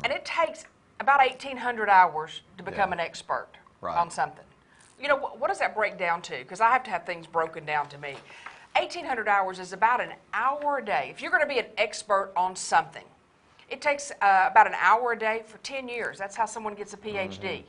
and 0.04 0.14
it 0.14 0.24
takes 0.24 0.64
about 1.02 1.22
eighteen 1.22 1.58
hundred 1.58 1.90
hours 1.90 2.42
to 2.58 2.64
become 2.64 2.90
Mm-hmm. 2.92 3.00
Yeah. 3.00 3.06
an 3.06 3.10
expert 3.12 3.48
Right. 3.82 3.98
on 3.98 4.10
something. 4.10 4.46
You 5.02 5.10
know, 5.10 5.18
what, 5.18 5.40
what 5.40 5.48
does 5.50 5.60
that 5.60 5.76
break 5.76 5.98
down 5.98 6.22
to? 6.24 6.38
Because 6.38 6.62
I 6.62 6.70
have 6.72 6.84
to 6.84 6.90
have 6.90 7.06
things 7.06 7.28
broken 7.28 7.66
down 7.66 7.90
to 7.90 7.98
me. 7.98 8.16
Eighteen 8.78 9.04
hundred 9.06 9.28
hours 9.28 9.60
is 9.60 9.74
about 9.74 10.00
an 10.00 10.14
hour 10.34 10.78
a 10.78 10.86
day. 10.86 11.10
If 11.12 11.22
you're 11.22 11.32
going 11.32 11.44
to 11.44 11.50
be 11.50 11.60
an 11.60 11.66
expert 11.78 12.32
on 12.38 12.56
something, 12.56 13.04
it 13.70 13.82
takes 13.82 14.12
uh, 14.22 14.48
about 14.50 14.68
an 14.68 14.76
hour 14.80 15.12
a 15.12 15.20
day 15.20 15.44
for 15.46 15.58
ten 15.58 15.90
years. 15.90 16.18
That's 16.18 16.36
how 16.38 16.46
someone 16.46 16.76
gets 16.76 16.94
a 16.94 16.98
PhD 16.98 17.64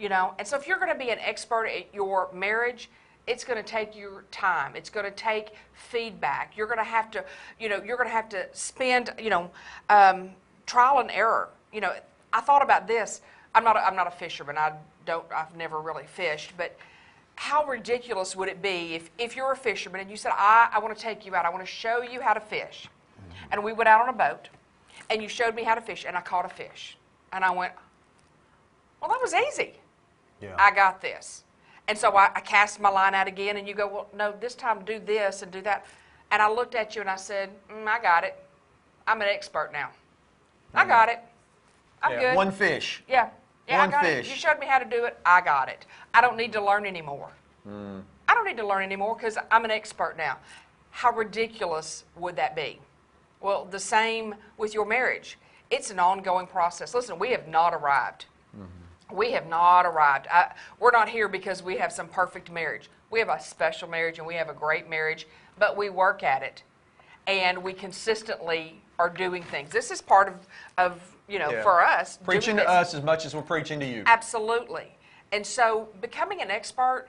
you 0.00 0.08
know 0.08 0.32
and 0.38 0.46
so 0.46 0.56
if 0.56 0.68
you're 0.68 0.78
going 0.78 0.92
to 0.92 1.04
be 1.06 1.10
an 1.10 1.18
expert 1.18 1.66
at 1.66 1.92
your 1.92 2.28
marriage 2.32 2.88
it's 3.28 3.44
going 3.44 3.62
to 3.62 3.68
take 3.68 3.94
your 3.94 4.24
time. 4.30 4.74
It's 4.74 4.90
going 4.90 5.04
to 5.04 5.12
take 5.12 5.50
feedback. 5.74 6.56
You're 6.56 6.66
going 6.66 6.78
to 6.78 6.84
have 6.84 7.10
to 7.12 7.24
you 7.60 7.68
know 7.68 7.82
you're 7.84 7.96
going 7.96 8.08
to 8.08 8.14
have 8.14 8.28
to 8.30 8.46
spend 8.52 9.12
you 9.20 9.30
know 9.30 9.50
um, 9.90 10.30
trial 10.66 10.98
and 11.00 11.10
error. 11.10 11.50
You 11.72 11.80
know 11.80 11.92
i 12.32 12.40
thought 12.40 12.62
about 12.62 12.86
this. 12.88 13.20
I'm 13.54 13.64
not 13.64 13.76
a, 13.76 13.86
i'm 13.86 13.96
not 13.96 14.06
a 14.06 14.10
fisherman. 14.10 14.56
I 14.58 14.72
don't 15.06 15.24
i've 15.34 15.54
never 15.56 15.80
really 15.80 16.06
fished 16.06 16.52
but 16.56 16.76
how 17.36 17.64
ridiculous 17.64 18.34
would 18.36 18.48
it 18.48 18.60
be 18.60 18.94
if, 18.94 19.10
if 19.16 19.36
you're 19.36 19.52
a 19.52 19.56
fisherman 19.56 20.00
and 20.00 20.10
you 20.10 20.16
said 20.16 20.32
i, 20.34 20.68
I 20.72 20.78
want 20.80 20.96
to 20.96 21.02
take 21.02 21.24
you 21.24 21.34
out. 21.34 21.46
I 21.46 21.50
want 21.50 21.64
to 21.64 21.70
show 21.70 22.02
you 22.02 22.20
how 22.20 22.34
to 22.34 22.40
fish. 22.40 22.88
And 23.50 23.62
we 23.62 23.72
went 23.72 23.88
out 23.88 24.02
on 24.02 24.08
a 24.08 24.12
boat 24.12 24.48
and 25.08 25.22
you 25.22 25.28
showed 25.28 25.54
me 25.54 25.62
how 25.62 25.74
to 25.74 25.80
fish 25.80 26.04
and 26.06 26.16
i 26.16 26.20
caught 26.20 26.44
a 26.44 26.48
fish. 26.48 26.98
And 27.32 27.44
i 27.44 27.50
went 27.50 27.72
well 29.00 29.10
that 29.10 29.20
was 29.20 29.34
easy. 29.34 29.74
Yeah. 30.40 30.56
I 30.58 30.70
got 30.72 31.00
this. 31.00 31.44
And 31.88 31.96
so 31.96 32.14
I, 32.16 32.30
I 32.34 32.40
cast 32.40 32.80
my 32.80 32.90
line 32.90 33.14
out 33.14 33.26
again, 33.26 33.56
and 33.56 33.66
you 33.66 33.74
go, 33.74 33.88
well, 33.88 34.06
no, 34.14 34.34
this 34.38 34.54
time 34.54 34.84
do 34.84 35.00
this 35.00 35.42
and 35.42 35.50
do 35.50 35.62
that. 35.62 35.86
And 36.30 36.42
I 36.42 36.50
looked 36.50 36.74
at 36.74 36.94
you 36.94 37.00
and 37.00 37.08
I 37.10 37.16
said, 37.16 37.50
mm, 37.70 37.86
I 37.86 38.00
got 38.00 38.22
it. 38.24 38.36
I'm 39.06 39.22
an 39.22 39.28
expert 39.28 39.70
now. 39.72 39.88
I 40.74 40.84
got 40.84 41.08
it. 41.08 41.20
I'm 42.02 42.12
yeah. 42.12 42.20
good. 42.20 42.36
One 42.36 42.52
fish. 42.52 43.02
yeah. 43.08 43.30
Yeah, 43.66 43.78
one 43.78 43.88
I 43.88 43.92
got 43.92 44.04
fish. 44.04 44.26
it. 44.26 44.30
You 44.30 44.36
showed 44.36 44.58
me 44.58 44.66
how 44.66 44.78
to 44.78 44.84
do 44.84 45.04
it. 45.04 45.18
I 45.24 45.40
got 45.40 45.68
it. 45.68 45.86
I 46.14 46.20
don't 46.20 46.36
need 46.36 46.52
to 46.52 46.64
learn 46.64 46.86
anymore. 46.86 47.30
Hmm. 47.64 48.00
I 48.28 48.34
don't 48.34 48.44
need 48.44 48.58
to 48.58 48.66
learn 48.66 48.82
anymore 48.82 49.14
because 49.14 49.38
I'm 49.50 49.64
an 49.64 49.70
expert 49.70 50.16
now. 50.16 50.38
How 50.90 51.12
ridiculous 51.12 52.04
would 52.16 52.36
that 52.36 52.54
be? 52.54 52.80
Well, 53.40 53.66
the 53.70 53.78
same 53.78 54.34
with 54.56 54.74
your 54.74 54.84
marriage. 54.84 55.38
It's 55.70 55.90
an 55.90 55.98
ongoing 55.98 56.46
process. 56.46 56.94
Listen, 56.94 57.18
we 57.18 57.30
have 57.30 57.46
not 57.48 57.74
arrived. 57.74 58.26
We 59.12 59.32
have 59.32 59.46
not 59.46 59.86
arrived. 59.86 60.26
I, 60.30 60.52
we're 60.78 60.90
not 60.90 61.08
here 61.08 61.28
because 61.28 61.62
we 61.62 61.78
have 61.78 61.92
some 61.92 62.08
perfect 62.08 62.50
marriage. 62.50 62.90
We 63.10 63.18
have 63.20 63.28
a 63.28 63.40
special 63.40 63.88
marriage 63.88 64.18
and 64.18 64.26
we 64.26 64.34
have 64.34 64.48
a 64.48 64.54
great 64.54 64.88
marriage, 64.88 65.26
but 65.58 65.76
we 65.76 65.88
work 65.88 66.22
at 66.22 66.42
it 66.42 66.62
and 67.26 67.62
we 67.62 67.72
consistently 67.72 68.80
are 68.98 69.08
doing 69.08 69.42
things. 69.42 69.70
This 69.70 69.90
is 69.90 70.02
part 70.02 70.28
of, 70.28 70.34
of 70.76 71.16
you 71.28 71.38
know, 71.38 71.50
Yeah. 71.50 71.62
for 71.62 71.82
us. 71.82 72.18
Preaching 72.24 72.56
to 72.56 72.68
us 72.68 72.94
as 72.94 73.02
much 73.02 73.24
as 73.24 73.34
we're 73.34 73.42
preaching 73.42 73.80
to 73.80 73.86
you. 73.86 74.02
Absolutely. 74.06 74.96
And 75.32 75.46
so 75.46 75.88
becoming 76.00 76.40
an 76.42 76.50
expert 76.50 77.08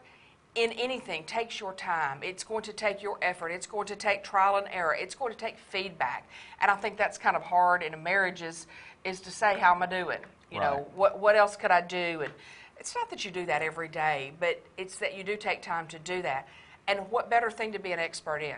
in 0.56 0.72
anything 0.74 1.24
takes 1.26 1.60
your 1.60 1.74
time. 1.74 2.20
It's 2.24 2.44
going 2.44 2.64
to 2.64 2.74
take 2.74 3.02
your 3.02 3.18
effort. 3.22 3.50
It's 3.50 3.68
going 3.68 3.88
to 3.88 3.96
take 3.96 4.24
trial 4.24 4.58
and 4.58 4.68
error. 4.72 4.96
It's 4.96 5.16
going 5.16 5.32
to 5.32 5.38
take 5.38 5.58
feedback. 5.58 6.28
And 6.62 6.70
I 6.72 6.76
think 6.76 6.98
that's 6.98 7.18
kind 7.18 7.36
of 7.36 7.44
hard 7.44 7.84
in 7.84 7.94
a 7.94 7.98
marriage 7.98 8.42
is, 8.42 8.68
is 9.04 9.22
to 9.22 9.32
say, 9.32 9.58
how 9.60 9.74
am 9.74 9.84
I 9.84 9.86
doing? 9.86 10.20
You 10.52 10.60
know, 10.60 10.88
what, 10.96 11.20
what 11.20 11.36
else 11.36 11.56
could 11.56 11.72
I 11.72 11.82
do? 11.82 12.22
And 12.24 12.34
it's 12.80 12.96
not 12.96 13.10
that 13.10 13.24
you 13.26 13.32
do 13.32 13.46
that 13.46 13.62
every 13.62 13.88
day, 13.88 14.32
but 14.40 14.62
it's 14.78 14.98
that 15.00 15.16
you 15.18 15.24
do 15.24 15.36
take 15.36 15.62
time 15.62 15.88
to 15.88 16.00
do 16.00 16.22
that. 16.22 16.48
And 16.88 17.02
what 17.12 17.30
better 17.30 17.52
thing 17.52 17.72
to 17.74 17.80
be 17.80 17.92
an 17.92 18.00
expert 18.00 18.40
in? 18.40 18.56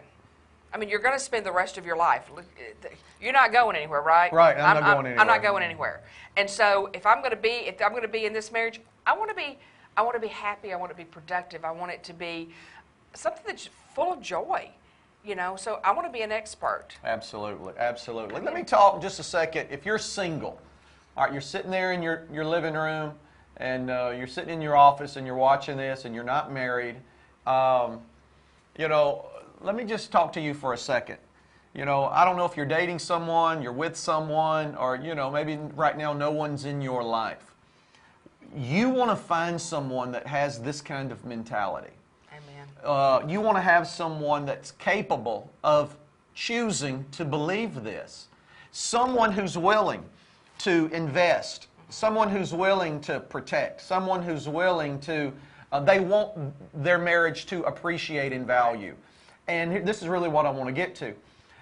I 0.73 0.77
mean, 0.77 0.88
you're 0.88 0.99
going 0.99 1.15
to 1.15 1.19
spend 1.19 1.45
the 1.45 1.51
rest 1.51 1.77
of 1.77 1.86
your 1.86 1.97
life. 1.97 2.30
uh, 2.38 2.88
You're 3.19 3.34
not 3.34 3.51
going 3.51 3.75
anywhere, 3.75 4.01
right? 4.01 4.32
Right, 4.32 4.58
I'm 4.58 4.82
not 4.82 4.95
going 4.95 5.19
I'm 5.19 5.27
not 5.27 5.41
going 5.41 5.63
anywhere. 5.63 6.01
And 6.38 6.49
so, 6.49 6.89
if 6.93 7.06
I'm 7.06 7.19
going 7.19 7.32
to 7.32 7.36
be, 7.36 7.49
if 7.49 7.82
I'm 7.82 7.89
going 7.89 8.04
to 8.04 8.08
be 8.08 8.25
in 8.25 8.32
this 8.32 8.54
marriage, 8.54 8.80
I 9.06 9.17
want 9.17 9.30
to 9.30 9.36
be, 9.36 9.60
I 9.97 10.01
want 10.01 10.15
to 10.15 10.21
be 10.21 10.30
happy. 10.30 10.71
I 10.71 10.77
want 10.77 10.91
to 10.91 10.95
be 10.97 11.04
productive. 11.04 11.65
I 11.65 11.71
want 11.71 11.91
it 11.91 12.06
to 12.06 12.13
be 12.13 12.49
something 13.13 13.43
that's 13.45 13.67
full 13.93 14.13
of 14.13 14.21
joy. 14.21 14.69
You 15.25 15.36
know, 15.36 15.56
so 15.58 15.80
I 15.84 15.91
want 15.91 16.08
to 16.08 16.12
be 16.12 16.21
an 16.23 16.32
expert. 16.32 16.88
Absolutely, 17.04 17.73
absolutely. 17.77 18.39
Let 18.41 18.54
me 18.56 18.63
talk 18.63 19.01
just 19.01 19.19
a 19.19 19.23
second. 19.23 19.67
If 19.69 19.86
you're 19.86 19.99
single, 19.99 20.60
all 21.17 21.26
right, 21.26 21.34
you're 21.34 21.41
sitting 21.41 21.71
there 21.71 21.91
in 21.91 22.02
your, 22.02 22.24
your 22.32 22.45
living 22.45 22.74
room 22.74 23.13
and 23.58 23.89
uh, 23.89 24.13
you're 24.17 24.28
sitting 24.28 24.54
in 24.54 24.62
your 24.62 24.78
office 24.78 25.17
and 25.17 25.28
you're 25.28 25.36
watching 25.36 25.78
this 25.78 26.06
and 26.06 26.15
you're 26.15 26.24
not 26.24 26.52
married, 26.52 26.95
um, 27.45 28.00
you 28.78 28.88
know, 28.88 29.26
let 29.62 29.76
me 29.76 29.84
just 29.84 30.12
talk 30.12 30.34
to 30.34 30.41
you 30.41 30.54
for 30.54 30.74
a 30.74 30.78
second. 30.78 31.17
You 31.74 31.86
know, 31.86 32.06
I 32.06 32.26
don't 32.26 32.38
know 32.38 32.45
if 32.45 32.58
you're 32.58 32.65
dating 32.65 33.00
someone, 33.00 33.62
you're 33.62 33.71
with 33.71 33.95
someone, 33.95 34.76
or, 34.76 34.95
you 34.95 35.15
know, 35.15 35.30
maybe 35.30 35.58
right 35.76 35.97
now 35.97 36.12
no 36.12 36.32
one's 36.32 36.65
in 36.65 36.82
your 36.82 37.04
life. 37.04 37.54
You 38.56 38.89
want 38.89 39.12
to 39.12 39.15
find 39.15 39.60
someone 39.60 40.12
that 40.12 40.28
has 40.28 40.60
this 40.60 40.82
kind 40.82 41.12
of 41.12 41.26
mentality 41.26 41.93
Amen. 42.32 42.67
uh, 42.84 43.21
you 43.28 43.39
want 43.39 43.58
to 43.58 43.62
have 43.62 43.88
someone 43.88 44.45
that's 44.45 44.71
capable 44.71 45.50
of 45.63 45.95
choosing 46.34 47.06
to 47.12 47.24
believe 47.24 47.84
this. 47.84 48.28
Someone 48.71 49.32
who's 49.32 49.58
willing 49.58 50.04
to 50.63 50.89
invest, 50.93 51.67
someone 51.89 52.30
who's 52.30 52.54
willing 52.54 53.02
to 53.02 53.19
protect, 53.19 53.82
someone 53.82 54.21
who's 54.21 54.47
willing 54.47 55.00
to, 55.00 55.32
uh, 55.71 55.80
they 55.80 56.00
want 56.00 56.32
their 56.84 56.97
marriage 56.97 57.45
to 57.47 57.63
appreciate 57.63 58.32
in 58.32 58.45
value. 58.45 58.95
And 59.47 59.86
this 59.88 60.02
is 60.02 60.08
really 60.08 60.30
what 60.30 60.45
I 60.45 60.52
want 60.52 60.67
to 60.67 60.74
get 60.74 60.95
to. 60.95 61.13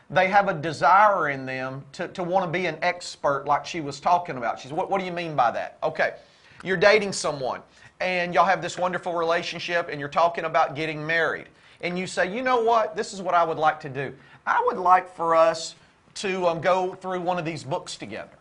They 0.10 0.28
have 0.28 0.48
a 0.48 0.54
desire 0.54 1.30
in 1.30 1.46
them 1.46 1.84
to, 1.94 2.08
to 2.10 2.24
want 2.24 2.46
to 2.46 2.52
be 2.52 2.66
an 2.66 2.78
expert, 2.82 3.46
like 3.46 3.66
she 3.66 3.80
was 3.80 4.00
talking 4.00 4.38
about. 4.38 4.60
She's, 4.60 4.74
what, 4.74 4.90
what 4.90 5.00
do 5.00 5.06
you 5.06 5.12
mean 5.12 5.36
by 5.36 5.52
that? 5.52 5.78
Okay, 5.84 6.16
you're 6.64 6.78
dating 6.78 7.14
someone 7.14 7.62
and 8.02 8.34
y'all 8.34 8.46
have 8.46 8.62
this 8.62 8.78
wonderful 8.78 9.14
relationship 9.14 9.88
and 9.90 10.00
you're 10.00 10.10
talking 10.10 10.46
about 10.46 10.76
getting 10.76 11.06
married. 11.06 11.48
And 11.82 11.98
you 11.98 12.08
say, 12.08 12.34
you 12.34 12.42
know 12.42 12.62
what, 12.62 12.96
this 12.96 13.14
is 13.14 13.22
what 13.22 13.34
I 13.34 13.44
would 13.44 13.58
like 13.58 13.80
to 13.82 13.90
do. 13.90 14.14
I 14.46 14.62
would 14.66 14.78
like 14.78 15.16
for 15.16 15.36
us 15.36 15.76
to 16.16 16.48
um, 16.48 16.60
go 16.60 16.96
through 16.96 17.22
one 17.22 17.38
of 17.38 17.46
these 17.46 17.64
books 17.64 17.96
together. 17.96 18.39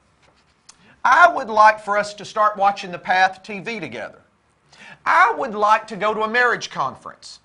I 1.04 1.32
would 1.32 1.48
like 1.48 1.80
for 1.80 1.96
us 1.96 2.14
to 2.14 2.24
start 2.24 2.56
watching 2.56 2.90
the 2.90 2.98
Path 2.98 3.42
TV 3.42 3.80
together. 3.80 4.20
I 5.06 5.32
would 5.32 5.54
like 5.54 5.86
to 5.88 5.96
go 5.96 6.12
to 6.12 6.22
a 6.22 6.28
marriage 6.28 6.70
conference. 6.70 7.40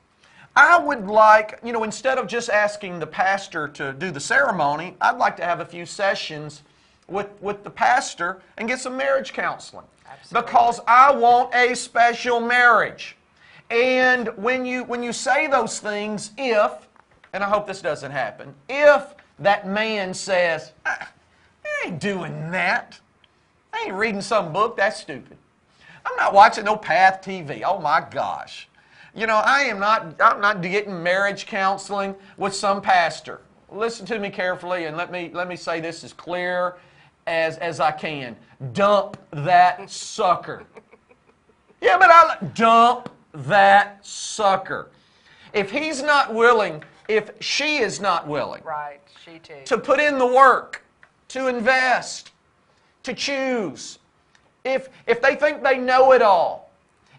I 0.56 0.78
would 0.78 1.08
like, 1.08 1.60
you 1.64 1.72
know, 1.72 1.84
instead 1.84 2.18
of 2.18 2.28
just 2.28 2.50
asking 2.50 3.00
the 3.00 3.08
pastor 3.08 3.68
to 3.70 3.94
do 3.94 4.12
the 4.12 4.20
ceremony, 4.20 4.96
I'd 5.02 5.18
like 5.18 5.36
to 5.38 5.44
have 5.44 5.62
a 5.62 5.66
few 5.66 5.86
sessions 5.86 6.62
with, 7.08 7.30
with 7.42 7.64
the 7.64 7.70
pastor 7.70 8.42
and 8.58 8.68
get 8.68 8.80
some 8.80 8.96
marriage 8.96 9.34
counseling. 9.34 9.86
Absolutely. 10.08 10.46
Because 10.46 10.80
I 10.88 11.12
want 11.12 11.54
a 11.56 11.76
special 11.76 12.40
marriage. 12.40 13.18
And 13.72 14.28
when 14.38 14.66
you, 14.66 14.84
when 14.84 15.02
you 15.02 15.12
say 15.12 15.48
those 15.48 15.80
things, 15.80 16.32
if, 16.38 16.88
and 17.34 17.44
I 17.44 17.50
hope 17.50 17.66
this 17.66 17.82
doesn't 17.82 18.12
happen, 18.12 18.54
if 18.70 19.16
that 19.40 19.68
man 19.68 20.14
says, 20.14 20.74
I, 20.86 21.08
I 21.66 21.88
ain't 21.88 22.00
doing 22.00 22.52
that, 22.52 23.00
I 23.74 23.86
ain't 23.86 23.96
reading 23.96 24.22
some 24.22 24.54
book, 24.54 24.78
that's 24.78 25.00
stupid. 25.00 25.38
I'm 26.06 26.16
not 26.16 26.34
watching 26.34 26.66
no 26.66 26.76
Path 26.76 27.22
TV. 27.22 27.64
Oh 27.66 27.80
my 27.80 28.06
gosh. 28.10 28.70
You 29.16 29.28
know, 29.28 29.38
I 29.38 29.62
am 29.62 29.80
not 29.80 30.20
I'm 30.22 30.42
not 30.42 30.62
getting 30.62 31.02
marriage 31.02 31.46
counseling 31.46 32.16
with 32.38 32.56
some 32.56 32.82
pastor. 32.82 33.42
Listen 33.72 34.06
to 34.08 34.20
me 34.20 34.30
carefully 34.30 34.86
and 34.86 34.98
let 34.98 35.12
me 35.12 35.32
let 35.34 35.48
me 35.48 35.56
say 35.56 35.80
this 35.80 36.04
as 36.04 36.14
clear 36.14 36.76
as 37.28 37.58
as 37.58 37.80
I 37.80 37.92
can. 37.92 38.36
Dump 38.74 39.18
that 39.32 39.90
sucker. 39.90 40.64
Yeah, 41.82 41.98
but 41.98 42.10
I 42.10 42.38
dump 42.54 43.10
that 43.34 44.06
sucker. 44.06 44.90
If 45.54 45.70
he's 45.70 46.02
not 46.02 46.34
willing, 46.34 46.84
if 47.08 47.32
she 47.40 47.78
is 47.78 48.00
not 48.00 48.28
willing 48.28 48.64
Right. 48.64 49.00
She 49.24 49.40
too. 49.40 49.62
to 49.66 49.78
put 49.78 50.00
in 50.00 50.18
the 50.18 50.26
work, 50.26 50.84
to 51.30 51.48
invest, 51.48 52.32
to 53.04 53.14
choose. 53.14 54.00
If, 54.64 54.90
if 55.08 55.22
they 55.22 55.36
think 55.36 55.64
they 55.64 55.78
know 55.78 56.14
it 56.14 56.22
all, 56.22 56.72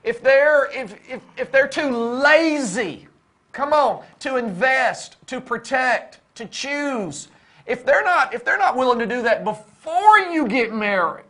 if 0.02 0.22
they're, 0.22 0.70
if, 0.72 0.94
if, 1.08 1.22
if 1.36 1.52
they're 1.52 1.68
too 1.68 1.90
lazy, 1.90 3.06
come 3.52 3.72
on, 3.72 4.02
to 4.20 4.36
invest, 4.36 5.16
to 5.28 5.40
protect, 5.40 6.20
to 6.34 6.46
choose, 6.46 7.28
if 7.66 7.84
they're 7.84 8.04
not, 8.04 8.34
if 8.34 8.44
they're 8.44 8.58
not 8.58 8.76
willing 8.76 8.98
to 8.98 9.06
do 9.06 9.22
that 9.22 9.44
before 9.44 10.18
you 10.18 10.46
get 10.46 10.74
married, 10.74 11.24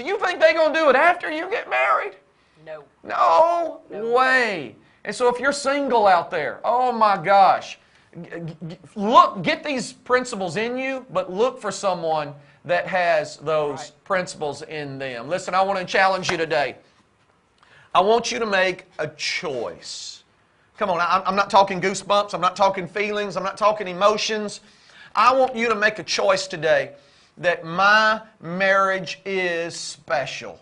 Do 0.00 0.06
you 0.06 0.18
think 0.18 0.40
they're 0.40 0.54
going 0.54 0.72
to 0.72 0.78
do 0.78 0.88
it 0.88 0.96
after 0.96 1.30
you 1.30 1.50
get 1.50 1.68
married? 1.68 2.14
No. 2.64 2.84
No 3.90 4.10
way. 4.12 4.76
And 5.04 5.14
so 5.14 5.28
if 5.28 5.38
you're 5.38 5.52
single 5.52 6.06
out 6.06 6.30
there, 6.30 6.60
oh 6.64 6.90
my 6.90 7.22
gosh, 7.22 7.78
look, 8.96 9.42
get 9.42 9.62
these 9.62 9.92
principles 9.92 10.56
in 10.56 10.76
you, 10.76 11.06
but 11.10 11.32
look 11.32 11.60
for 11.60 11.70
someone 11.70 12.34
that 12.64 12.86
has 12.86 13.36
those 13.38 13.78
Right. 13.78 13.92
principles 14.04 14.62
in 14.62 14.98
them. 14.98 15.28
Listen, 15.28 15.54
I 15.54 15.62
want 15.62 15.78
to 15.78 15.84
challenge 15.84 16.30
you 16.30 16.36
today. 16.36 16.76
I 17.94 18.00
want 18.00 18.30
you 18.30 18.38
to 18.38 18.46
make 18.46 18.86
a 18.98 19.08
choice. 19.08 20.22
Come 20.76 20.90
on, 20.90 21.00
I'm 21.00 21.22
I'm 21.26 21.36
not 21.36 21.50
talking 21.50 21.80
goosebumps, 21.80 22.34
I'm 22.34 22.40
not 22.40 22.56
talking 22.56 22.86
feelings, 22.86 23.36
I'm 23.36 23.42
not 23.42 23.56
talking 23.56 23.88
emotions. 23.88 24.60
I 25.14 25.34
want 25.34 25.56
you 25.56 25.68
to 25.68 25.74
make 25.74 25.98
a 25.98 26.04
choice 26.04 26.46
today 26.46 26.92
that 27.38 27.64
my 27.64 28.20
marriage 28.40 29.20
is 29.24 29.74
special. 29.76 30.60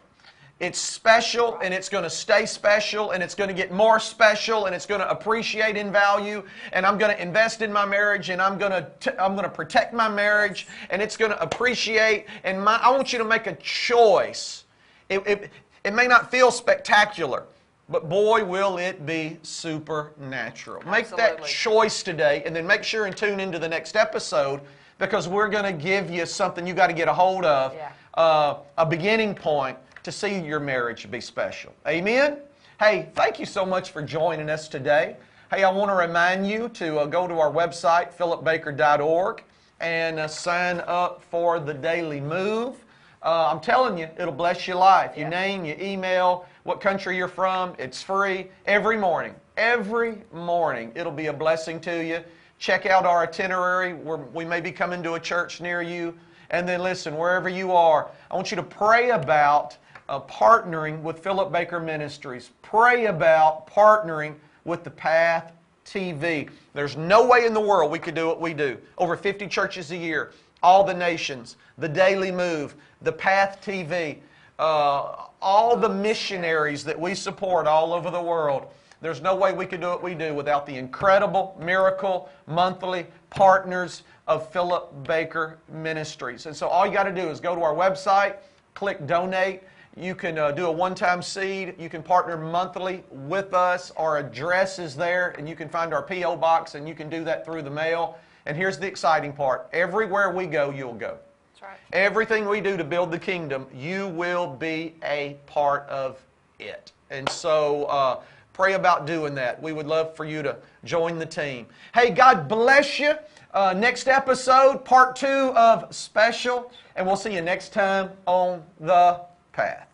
It's 0.61 0.81
special 0.81 1.57
and 1.63 1.73
it's 1.73 1.89
going 1.89 2.03
to 2.03 2.11
stay 2.11 2.45
special 2.45 3.13
and 3.13 3.23
it's 3.23 3.37
going 3.37 3.47
to 3.47 3.55
get 3.55 3.71
more 3.71 4.01
special 4.01 4.67
and 4.67 4.75
it's 4.75 4.87
going 4.87 5.01
to 5.01 5.09
appreciate 5.09 5.77
in 5.77 5.93
value 5.93 6.43
and 6.73 6.85
I'm 6.85 6.99
going 6.99 7.15
to 7.15 7.23
invest 7.23 7.63
in 7.63 7.73
my 7.73 7.85
marriage 7.87 8.29
and 8.31 8.43
I'm 8.43 8.59
going 8.59 8.73
to 8.73 8.91
t- 8.99 9.17
I'm 9.21 9.35
going 9.35 9.45
to 9.45 9.51
protect 9.55 9.95
my 9.95 10.09
marriage 10.09 10.67
and 10.91 11.01
it's 11.01 11.17
going 11.17 11.31
to 11.31 11.41
appreciate 11.41 12.27
and 12.43 12.61
my 12.63 12.75
I 12.83 12.91
want 12.91 13.13
you 13.13 13.21
to 13.21 13.25
make 13.25 13.47
a 13.47 13.55
choice. 13.57 14.65
It, 15.09 15.23
it, 15.29 15.51
it 15.85 15.95
may 15.95 16.09
not 16.09 16.29
feel 16.29 16.51
spectacular, 16.51 17.45
but 17.89 18.09
boy 18.09 18.45
will 18.45 18.79
it 18.79 19.07
be 19.07 19.39
supernatural. 19.45 20.83
Make 20.91 21.09
that 21.11 21.45
choice 21.47 22.03
today 22.03 22.43
and 22.45 22.55
then 22.55 22.67
make 22.67 22.83
sure 22.83 23.07
and 23.07 23.17
tune 23.17 23.39
into 23.39 23.61
the 23.61 23.69
next 23.69 23.95
episode 23.95 24.61
because 24.99 25.29
we're 25.29 25.49
going 25.49 25.65
to 25.65 25.73
give 25.73 26.11
you 26.11 26.27
something 26.27 26.67
you 26.67 26.75
got 26.75 26.89
to 26.89 26.93
get 26.93 27.07
a 27.07 27.15
hold 27.15 27.45
of 27.45 27.75
Yeah. 27.75 27.93
uh, 28.15 28.57
a 28.77 28.85
beginning 28.85 29.37
point 29.37 29.79
to 30.09 30.13
see 30.13 30.39
your 30.41 30.59
marriage 30.59 31.11
be 31.11 31.21
special. 31.21 31.71
Amen? 31.87 32.39
Hey, 32.81 33.11
thank 33.15 33.39
you 33.39 33.45
so 33.45 33.67
much 33.67 33.91
for 33.91 34.01
joining 34.01 34.49
us 34.49 34.67
today. 34.67 35.19
Hey, 35.51 35.65
I 35.65 35.71
want 35.71 35.91
to 35.91 35.95
remind 35.95 36.49
you 36.49 36.71
to 36.71 37.01
uh, 37.01 37.05
go 37.05 37.29
to 37.29 37.35
our 37.39 37.53
website, 37.53 38.15
philipbaker.org, 38.17 39.43
and 39.81 40.19
uh, 40.19 40.27
sign 40.27 40.83
up 40.87 41.23
for 41.31 41.61
the 41.61 41.75
Daily 41.75 42.23
Move. 42.23 42.83
Uh, 43.23 43.51
I'm 43.53 43.61
telling 43.61 43.99
you, 43.99 44.09
it'll 44.19 44.33
bless 44.33 44.67
your 44.67 44.79
life. 44.79 45.15
Your 45.15 45.27
Yeah. 45.29 45.41
name, 45.43 45.67
your 45.67 45.77
email, 45.79 46.47
what 46.63 46.81
country 46.81 47.15
you're 47.15 47.29
from, 47.29 47.75
it's 47.79 48.03
free 48.03 48.49
every 48.65 48.97
morning. 48.97 49.35
Every 49.59 50.23
morning, 50.33 50.91
it'll 50.95 51.13
be 51.13 51.27
a 51.27 51.35
blessing 51.35 51.81
to 51.81 52.03
you. 52.03 52.25
Check 52.59 52.87
out 52.87 53.05
our 53.05 53.25
itinerary. 53.25 53.93
We're, 53.93 54.17
we 54.17 54.47
may 54.47 54.63
be 54.63 54.73
coming 54.73 55.03
to 55.03 55.15
a 55.15 55.21
church 55.21 55.61
near 55.61 55.83
you. 55.83 56.15
And 56.49 56.67
then 56.67 56.81
listen, 56.81 57.15
wherever 57.15 57.51
you 57.51 57.73
are, 57.73 58.09
I 58.31 58.35
want 58.35 58.51
you 58.51 58.57
to 58.57 58.63
pray 58.63 59.11
about 59.11 59.77
uh, 60.09 60.21
partnering 60.21 61.03
with 61.03 61.19
Philip 61.19 61.53
Baker 61.53 61.81
Ministries. 61.81 62.51
Pray 62.63 63.07
about 63.07 63.67
partnering 63.67 64.35
with 64.65 64.85
the 64.85 64.91
Path 64.91 65.53
TV. 65.85 66.49
There's 66.75 66.97
no 66.97 67.27
way 67.27 67.47
in 67.47 67.55
the 67.55 67.61
world 67.61 67.91
we 67.91 67.99
could 67.99 68.15
do 68.15 68.27
what 68.27 68.41
we 68.41 68.55
do. 68.55 68.79
Over 68.97 69.17
50 69.17 69.47
churches 69.47 69.91
a 69.91 69.97
year, 69.97 70.33
all 70.63 70.85
the 70.85 70.95
nations, 70.95 71.57
the 71.79 71.89
Daily 71.89 72.31
Move, 72.31 72.75
the 73.03 73.13
Path 73.13 73.61
TV, 73.65 74.19
uh, 74.59 75.27
all 75.41 75.77
the 75.77 75.89
missionaries 75.89 76.85
that 76.85 76.99
we 76.99 77.15
support 77.15 77.67
all 77.67 77.93
over 77.93 78.11
the 78.11 78.21
world. 78.21 78.67
There's 79.01 79.21
no 79.21 79.37
way 79.37 79.53
we 79.53 79.65
could 79.65 79.81
do 79.81 79.89
what 79.89 80.03
we 80.03 80.15
do 80.15 80.35
without 80.35 80.67
the 80.67 80.75
incredible 80.75 81.57
miracle 81.61 82.29
monthly 82.49 83.07
partners 83.31 84.03
of 84.27 84.51
Philip 84.51 85.05
Baker 85.05 85.59
Ministries. 85.73 86.47
And 86.47 86.57
so 86.57 86.67
all 86.67 86.85
you 86.87 86.93
got 86.93 87.05
to 87.05 87.15
do 87.15 87.29
is 87.29 87.39
go 87.39 87.55
to 87.55 87.63
our 87.63 87.75
website, 87.75 88.37
click 88.75 89.07
donate. 89.07 89.63
You 89.99 90.15
can 90.15 90.39
uh, 90.39 90.53
do 90.53 90.67
a 90.67 90.73
one 90.73 90.95
time 90.95 91.21
seed. 91.23 91.75
You 91.79 91.89
can 91.89 92.03
partner 92.03 92.37
monthly 92.37 93.03
with 93.11 93.53
us. 93.53 93.91
Our 93.97 94.19
address 94.19 94.79
is 94.79 94.95
there, 94.95 95.35
and 95.37 95.49
you 95.49 95.57
can 95.57 95.69
find 95.69 95.93
our 95.93 96.03
P.O. 96.03 96.37
box, 96.37 96.77
and 96.77 96.89
you 96.89 96.95
can 96.95 97.09
do 97.11 97.25
that 97.25 97.45
through 97.45 97.63
the 97.63 97.71
mail. 97.71 98.17
And 98.47 98.57
here's 98.57 98.79
the 98.79 98.87
exciting 98.87 99.33
part 99.33 99.69
everywhere 99.73 100.31
we 100.33 100.47
go, 100.47 100.71
you'll 100.71 100.95
go. 100.95 101.19
That's 101.53 101.63
right. 101.63 101.79
Everything 101.93 102.49
we 102.49 102.61
do 102.61 102.77
to 102.77 102.85
build 102.85 103.11
the 103.11 103.19
kingdom, 103.19 103.67
you 103.75 104.09
will 104.09 104.47
be 104.47 104.95
a 105.03 105.37
part 105.47 105.89
of 105.89 106.19
it. 106.61 106.93
And 107.11 107.29
so 107.29 107.85
uh, 107.87 108.21
pray 108.53 108.75
about 108.75 109.05
doing 109.05 109.35
that. 109.35 109.61
We 109.61 109.73
would 109.73 109.87
love 109.87 110.15
for 110.15 110.25
you 110.25 110.43
to 110.45 110.57
join 110.85 111.19
the 111.19 111.27
team. 111.27 111.67
Hey, 111.93 112.11
God 112.11 112.49
bless 112.49 113.01
you. 113.01 113.15
Uh, 113.53 113.75
next 113.77 114.07
episode, 114.07 114.85
part 114.85 115.17
two 115.17 115.27
of 115.27 115.93
Special, 115.95 116.71
and 116.97 117.07
we'll 117.07 117.17
see 117.17 117.35
you 117.35 117.41
next 117.41 117.73
time 117.73 118.11
on 118.27 118.63
The 118.79 119.21
Path. 119.53 119.88